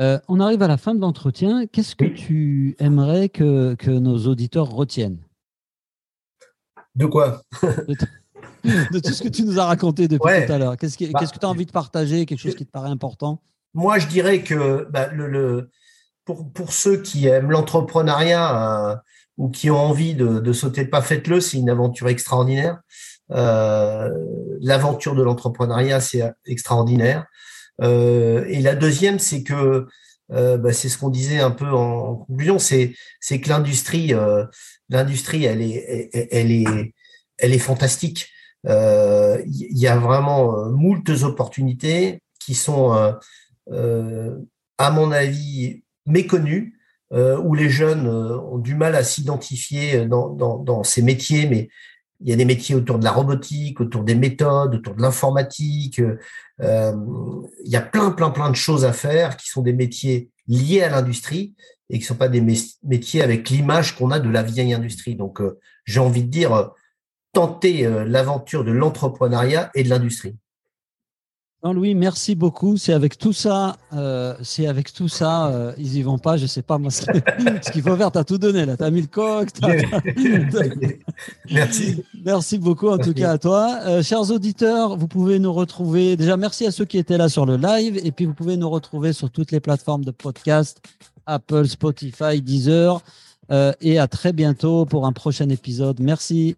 Euh, 0.00 0.18
on 0.28 0.40
arrive 0.40 0.60
à 0.62 0.68
la 0.68 0.76
fin 0.76 0.94
de 0.94 1.00
l'entretien. 1.00 1.66
Qu'est-ce 1.68 1.94
que 1.94 2.04
tu 2.04 2.74
aimerais 2.80 3.28
que, 3.28 3.76
nos 3.86 4.26
auditeurs 4.26 4.68
retiennent? 4.68 5.23
De 6.94 7.06
quoi 7.06 7.42
de, 8.64 8.98
tout 8.98 9.12
ce 9.12 9.22
que 9.22 9.28
tu 9.28 9.42
nous 9.42 9.58
as 9.58 9.66
raconté 9.66 10.08
depuis 10.08 10.46
tout 10.46 10.52
à 10.52 10.58
l'heure. 10.58 10.76
Qu'est-ce, 10.76 10.96
bah, 11.12 11.20
que 11.20 11.38
tu 11.38 11.44
as 11.44 11.48
envie 11.48 11.66
de 11.66 11.72
partager? 11.72 12.24
Quelque 12.24 12.40
chose 12.40 12.54
qui 12.54 12.64
te 12.64 12.70
paraît 12.70 12.88
important? 12.88 13.42
Moi, 13.74 13.98
je 13.98 14.06
dirais 14.06 14.42
que 14.42 14.86
bah, 14.90 15.08
le, 15.12 15.70
pour, 16.24 16.50
pour, 16.52 16.72
ceux 16.72 17.02
qui 17.02 17.26
aiment 17.26 17.50
l'entrepreneuriat 17.50 18.92
euh, 18.92 18.96
ou 19.36 19.50
qui 19.50 19.70
ont 19.70 19.78
envie 19.78 20.14
de, 20.14 20.38
de 20.38 20.52
sauter 20.52 20.84
le 20.84 20.90
pas, 20.90 21.02
faites-le. 21.02 21.40
C'est 21.40 21.58
une 21.58 21.68
aventure 21.68 22.08
extraordinaire. 22.08 22.80
Euh, 23.32 24.10
l'aventure 24.60 25.14
de 25.14 25.22
l'entrepreneuriat, 25.22 26.00
c'est 26.00 26.22
extraordinaire. 26.46 27.26
Euh, 27.82 28.44
et 28.48 28.60
la 28.60 28.74
deuxième, 28.74 29.18
c'est 29.18 29.42
que 29.42 29.88
euh, 30.32 30.56
bah, 30.56 30.72
c'est 30.72 30.88
ce 30.88 30.98
qu'on 30.98 31.10
disait 31.10 31.40
un 31.40 31.50
peu 31.50 31.70
en, 31.70 32.16
conclusion, 32.16 32.58
c'est 32.58 32.94
que 33.40 33.48
l'industrie, 33.48 34.12
l'industrie, 34.88 35.44
elle 35.44 35.62
est, 35.62 36.10
elle, 36.30 36.50
est, 36.50 36.94
elle 37.38 37.52
est 37.52 37.58
fantastique. 37.58 38.28
Il 38.64 39.78
y 39.78 39.86
a 39.86 39.96
vraiment 39.96 40.70
moultes 40.70 41.22
opportunités 41.22 42.20
qui 42.40 42.54
sont, 42.54 42.92
à 43.70 44.90
mon 44.90 45.12
avis, 45.12 45.82
méconnues, 46.06 46.78
où 47.10 47.54
les 47.54 47.68
jeunes 47.68 48.08
ont 48.08 48.58
du 48.58 48.74
mal 48.74 48.94
à 48.94 49.04
s'identifier 49.04 50.06
dans, 50.06 50.30
dans, 50.30 50.58
dans, 50.58 50.82
ces 50.82 51.02
métiers, 51.02 51.46
mais 51.46 51.68
il 52.24 52.30
y 52.30 52.32
a 52.32 52.36
des 52.36 52.46
métiers 52.46 52.74
autour 52.74 52.98
de 52.98 53.04
la 53.04 53.12
robotique, 53.12 53.80
autour 53.82 54.02
des 54.02 54.14
méthodes, 54.14 54.76
autour 54.76 54.94
de 54.94 55.02
l'informatique. 55.02 56.00
Euh, 56.60 56.92
il 57.64 57.70
y 57.70 57.76
a 57.76 57.82
plein, 57.82 58.10
plein, 58.12 58.30
plein 58.30 58.48
de 58.48 58.56
choses 58.56 58.86
à 58.86 58.94
faire 58.94 59.36
qui 59.36 59.50
sont 59.50 59.60
des 59.60 59.74
métiers 59.74 60.30
liés 60.48 60.80
à 60.80 60.88
l'industrie 60.88 61.54
et 61.90 61.98
qui 61.98 62.04
ne 62.04 62.06
sont 62.06 62.14
pas 62.14 62.28
des 62.28 62.40
métiers 62.82 63.20
avec 63.20 63.50
l'image 63.50 63.94
qu'on 63.94 64.10
a 64.10 64.20
de 64.20 64.30
la 64.30 64.42
vieille 64.42 64.72
industrie. 64.72 65.16
Donc, 65.16 65.42
euh, 65.42 65.58
j'ai 65.84 66.00
envie 66.00 66.24
de 66.24 66.30
dire, 66.30 66.54
euh, 66.54 66.66
tenter 67.34 67.82
l'aventure 68.06 68.62
de 68.62 68.70
l'entrepreneuriat 68.70 69.70
et 69.74 69.82
de 69.82 69.88
l'industrie. 69.88 70.36
Jean-Louis, 71.64 71.94
merci 71.94 72.34
beaucoup. 72.34 72.76
C'est 72.76 72.92
avec 72.92 73.16
tout 73.16 73.32
ça, 73.32 73.78
euh, 73.94 74.34
c'est 74.42 74.66
avec 74.66 74.92
tout 74.92 75.08
ça, 75.08 75.46
euh, 75.46 75.72
ils 75.78 75.96
y 75.96 76.02
vont 76.02 76.18
pas. 76.18 76.36
Je 76.36 76.44
sais 76.44 76.60
pas 76.60 76.76
moi 76.76 76.90
ce 76.90 77.70
qu'il 77.70 77.80
faut 77.80 77.96
faire. 77.96 78.12
T'as 78.12 78.22
tout 78.22 78.36
donné 78.36 78.66
là. 78.66 78.76
T'as 78.76 78.90
mis 78.90 79.00
le 79.00 79.06
coq. 79.06 79.48
merci. 81.50 82.04
Merci 82.22 82.58
beaucoup 82.58 82.88
en 82.88 82.98
tout 82.98 83.14
cas 83.14 83.30
à 83.30 83.38
toi, 83.38 83.78
euh, 83.86 84.02
chers 84.02 84.30
auditeurs. 84.30 84.98
Vous 84.98 85.08
pouvez 85.08 85.38
nous 85.38 85.54
retrouver. 85.54 86.18
Déjà, 86.18 86.36
merci 86.36 86.66
à 86.66 86.70
ceux 86.70 86.84
qui 86.84 86.98
étaient 86.98 87.16
là 87.16 87.30
sur 87.30 87.46
le 87.46 87.56
live, 87.56 87.98
et 88.04 88.12
puis 88.12 88.26
vous 88.26 88.34
pouvez 88.34 88.58
nous 88.58 88.68
retrouver 88.68 89.14
sur 89.14 89.30
toutes 89.30 89.50
les 89.50 89.60
plateformes 89.60 90.04
de 90.04 90.10
podcast, 90.10 90.82
Apple, 91.24 91.66
Spotify, 91.66 92.42
Deezer, 92.42 93.00
et 93.80 93.98
à 93.98 94.06
très 94.06 94.34
bientôt 94.34 94.84
pour 94.84 95.06
un 95.06 95.12
prochain 95.12 95.48
épisode. 95.48 95.98
Merci. 96.00 96.56